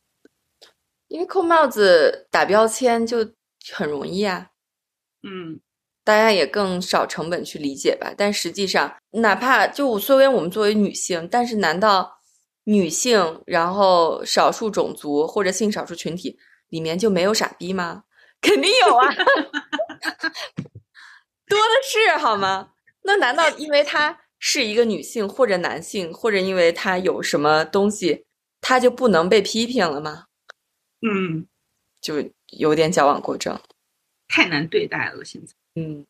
[1.09, 3.33] 因为扣帽子打标签就
[3.73, 4.51] 很容易啊。
[5.23, 5.61] 嗯，
[6.05, 8.13] 大家也更少成本去理解吧。
[8.17, 12.19] 但实际上，哪怕就虽然我们作为女性，但是难道？
[12.65, 16.39] 女性，然后少数种族或者性少数群体
[16.69, 18.05] 里面就没有傻逼吗？
[18.41, 19.09] 肯定有啊，
[21.49, 22.69] 多的是，好吗？
[23.03, 28.27] 那难道因为她是一个女性或者男性，或者因为她有什么东西，
[28.61, 30.27] 她就不能被批评了吗？
[31.05, 31.49] 嗯，
[32.01, 33.59] 就有点矫枉过正，
[34.29, 35.25] 太难对待了。
[35.25, 36.07] 现在，嗯，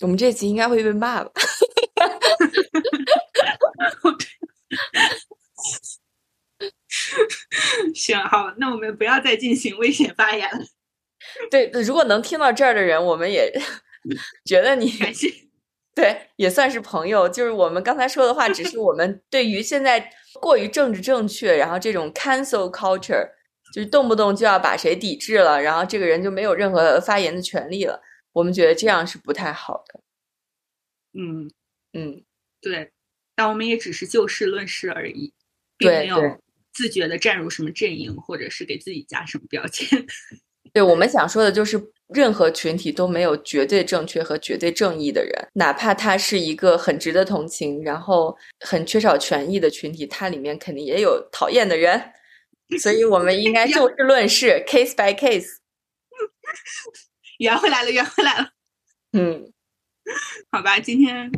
[0.00, 1.30] 我们这集应该会被骂吧？
[7.94, 10.64] 行，好，那我们不要再进行危险发言了。
[11.50, 13.52] 对，如果能听到这儿的人，我们也
[14.44, 15.28] 觉得你感谢。
[15.94, 17.28] 对，也算是朋友。
[17.28, 23.28] 就是我们刚才说的话，只是我们对于现在过于政治正确，然后这种 cancel culture，
[23.74, 28.00] 就是动不动就要把谁抵制了，然后这个人就没有任何发言的权利了。
[28.32, 30.00] 我们觉得这样是不太好的。
[31.12, 31.50] 嗯
[31.92, 32.24] 嗯，
[32.60, 32.92] 对，
[33.34, 35.32] 但我们也只是就事论事而已。
[35.80, 36.38] 并没有
[36.74, 39.88] 自觉的站入什么阵营，或者是给自己加什么标签。
[40.74, 52.12] 对我们想说的就是，任何群体都没有绝对正确和绝对正义的人，哪怕他是一个很值得同情，然后很缺少权益的群体，它里面肯定也有讨厌的人。
[52.78, 55.56] 所以我们应 该就事论事，case by case。
[57.40, 58.50] 圆回来了，圆回来了。
[59.12, 59.50] 嗯，
[60.52, 61.32] 好吧，今天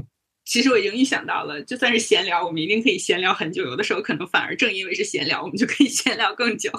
[0.45, 3.63] 其实我已经预想到了，就算是闲聊，我们一定可以闲聊很久。
[3.63, 6.73] 有的时候可能反而正因为是闲聊，我们就可以闲聊更久。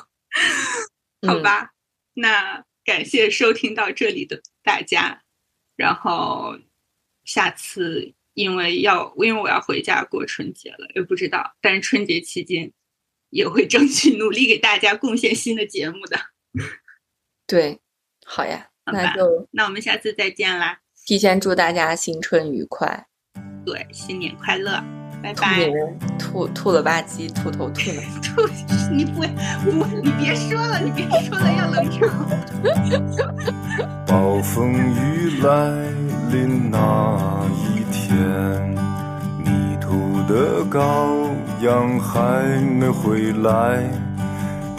[1.26, 1.72] 好吧。
[2.16, 5.24] 那感谢收听到这里的大家，
[5.78, 6.60] 然后
[7.24, 12.74] 下次因为要因为我要回家过春节了，也不知道，但是春节期间
[13.30, 16.20] 也会争取努力给大家贡献新的节目的。
[17.48, 17.80] 对，
[18.26, 20.80] 好呀，那就那我们下次再见啦！
[21.06, 23.06] 提前祝大家新春愉快，
[23.66, 24.84] 对，新年快乐。
[25.22, 25.70] 拜拜！
[26.20, 28.04] 吐吐了吧唧，吐头吐了。
[28.22, 28.46] 吐，
[28.92, 29.22] 你不
[29.64, 32.10] 不，你别说了，你别说了，要冷场。
[34.06, 35.70] 暴风雨来
[36.30, 38.76] 临那一天，
[39.46, 41.32] 泥土的羔
[41.62, 43.90] 羊还没回来，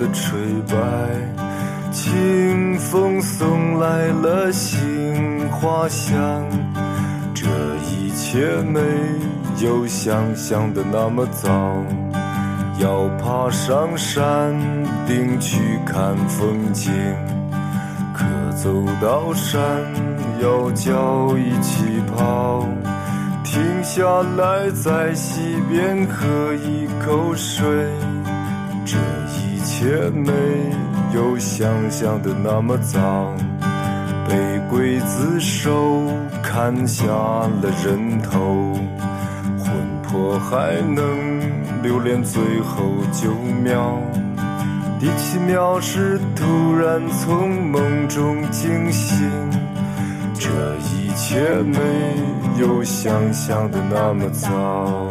[0.00, 0.76] 的吹白，
[1.92, 6.42] 清风送来了杏花香。
[7.34, 7.46] 这
[7.84, 8.80] 一切没
[9.62, 11.50] 有想象的那么糟。
[12.78, 14.58] 要爬上山
[15.06, 16.90] 顶去看风景，
[18.14, 18.24] 可
[18.56, 18.72] 走
[19.02, 19.60] 到山
[20.40, 21.84] 腰脚一起
[22.16, 22.66] 跑。
[23.44, 27.66] 停下来在溪边喝一口水。
[29.80, 30.30] 却没
[31.14, 33.34] 有想象的那么糟，
[34.28, 34.34] 被
[34.70, 36.02] 刽子手
[36.42, 38.74] 砍下了人头，
[39.58, 39.72] 魂
[40.02, 41.02] 魄还能
[41.82, 43.32] 留恋最后九
[43.64, 43.98] 秒。
[44.98, 49.26] 第七秒是突然从梦中惊醒，
[50.34, 50.50] 这
[50.92, 51.78] 一切没
[52.60, 55.09] 有想象的那么糟。